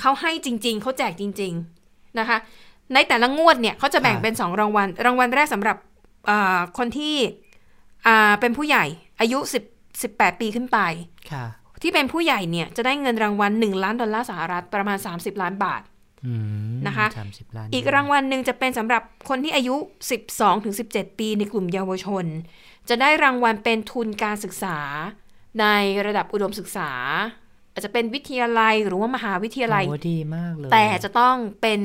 [0.00, 1.52] เขาให้จริง ๆ เขาแจกจริง
[1.84, 2.38] ๆนะคะ
[2.94, 5.76] ในแต่ละงวดเนี่ยเขาจะแบ่งเป็น2รางวัล รางวัลแรกสำหรับ
[6.30, 7.16] อ่าคนที่
[8.08, 8.84] อ่าเป็นผู้ใหญ่
[9.20, 9.38] อายุ
[9.76, 10.78] 10 18ปีขึ้นไป
[11.32, 11.44] ค่ะ
[11.82, 15.82] ที่เป็นผู้ใหญ่เนี่ยจะได้เงินรางวัล1ล้านดอลลาร์สหรัฐประมาณ30ล้านบาท
[16.26, 16.32] อื
[16.74, 19.76] มนะคะสามสิบล้านอีกรางวัลหนึ่งจะเป็นสำหรับคนที่อายุ
[20.20, 22.24] 12ถึง17ปีในกลุ่มเยาวชน
[22.88, 24.78] จะได้รางวัลเป็นทุนการศึกษา
[25.60, 25.66] ใน
[26.06, 26.90] ระดับอุดมศึกษา
[27.72, 31.80] อาจจะเป็นวิทยาลัยหรือว่ามหาวิทยาลัยโอ้ดีมากเลยแต่จะต้องเป็น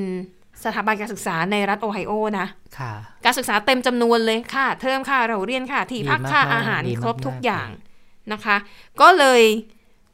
[0.66, 2.48] สถาบันการศึกษาในรัฐโอไฮโอนะ
[2.80, 2.94] ค่ะ
[3.26, 7.68] การศึกษาเต็มจำนวนเลยค่ะ เทอมค่ะ เราเรียนค่ะ ที่พักค่าดีมากๆอาหารดีครบมากๆทุกอย่าง
[8.34, 8.56] นะคะ
[9.02, 9.42] ก็เลย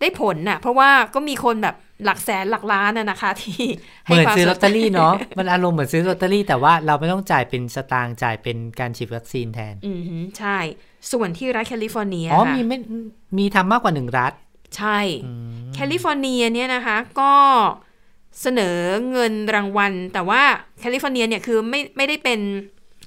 [0.01, 1.75] ได้ผลน่ะ เพราะว่าก็มีคนแบบ
[2.05, 3.63] หลักแสนหลักล้านน่ะนะคะ ที่
[4.03, 10.57] เหมือนความซื้อลอตเตอรี่เนาะมันอารมณ์เหมือนซื้อลอตเตอรี่ แต่ว่าเราไม่ต้องจ่ายเป็นสตางค์จ่ายเป็นการฉีดวัคซีนแทน อือหือใช่
[11.11, 12.77] ส่วนที่รัฐแคลิฟอร์เนียอ๋อค่ะมีไม่
[13.37, 14.33] มีทำมากกว่าหนึ่งรัฐ
[14.77, 14.99] ใช่
[15.75, 17.33] แคลิฟอร์เนียเนี่ยนะคะ ก็
[18.41, 18.77] เสนอ
[19.11, 20.41] เงินรางวัล แต่ว่า
[20.79, 22.39] แคลิฟอร์เนียเนี่ยคือไม่ไม่ได้เป็น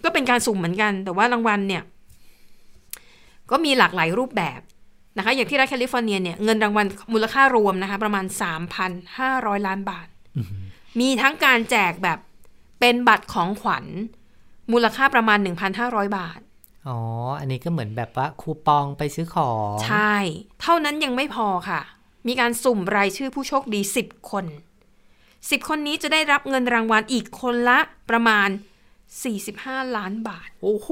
[0.05, 1.83] ก็เป็นการสุ่มเหมือนกัน แต่ว่ารางวัลเนี่ย
[3.51, 4.61] ก็มีหลากหลายรูปแบบ
[5.16, 8.25] นะคะอย่างที่รัฐแคลิฟอร์เนียเนี่ยเงินรางวัลมูลค่ารวมนะคะประมาณ
[8.97, 10.09] 3,500 ล้านบาท
[11.01, 12.18] มีทั้งการแจกแบบ
[12.81, 13.85] เป็นบัตรของขวัญ
[14.73, 15.39] มูลค่าประมาณ
[15.79, 16.41] 1,500 บาท
[16.89, 16.99] อ๋อ
[17.39, 20.14] อันนี้ก็เหมือนแบบว่าคูปองไปซื้อของ ใช่
[20.61, 21.81] เท่านั้นยังไม่พอค่ะ
[22.29, 24.45] มีการสุ่มรายชื่อผู้โชคดี 10 คน
[25.49, 27.78] 10 คนนี้จะได้รับเงินรางวัลอีกคนละ
[28.11, 28.49] ประมาณ
[29.22, 30.88] 45 ล้านบาท โอ้โห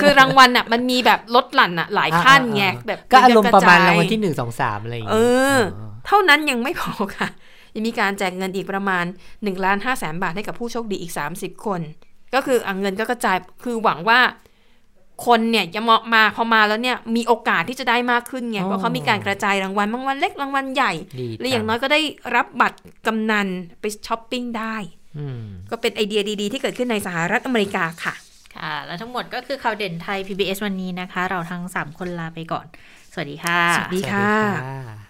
[0.00, 5.58] คือรางวัลอะมันมีแบบลดหลั่นอะหลายขั้นไงอ่าๆๆแบบก็อารมณ์ประมาณกจยรางวัลที่หนึ่งสองสามอะไรอย่างเอเงี้ยอ
[6.06, 7.28] เท่านั้นยังไม่พอค่ะ
[7.74, 11.80] ยังมีการแจกเงินอีกประมาณ1ล้าน5แสนบาทให้กับผู้โชคดีอีก 30 คน
[12.34, 14.20] ก็คืออะเงินก็กระจายคือหวังว่า
[15.26, 22.00] คนเนี่ยจะมามาพอมาแล้วเนี่ยมีโอกาสที่จะได้มากขึ้นไงอ๋อเพราะเขามีการกระจายรางวัลรางวัลเล็กรางวัลใหญ่ดีและอย่างน้อยก็ได้
[22.36, 23.48] รับบัตรกำนัน
[23.80, 24.76] ไปช้อปปิ้งได้
[25.18, 28.14] อืมก็เป็นไอเดียดีๆ ที่เกิดขึ้นในสหรัฐอเมริกาค่ะ
[28.56, 32.66] ค่ะ และทั้งหมดก็คือข่าวเด่นไทย PBS วันนี้นะคะ เราทั้ง 3 คนลาไปก่อน
[33.12, 35.09] สวัสดีค่ะ สวัสดีค่ะสวัสดีค่ะ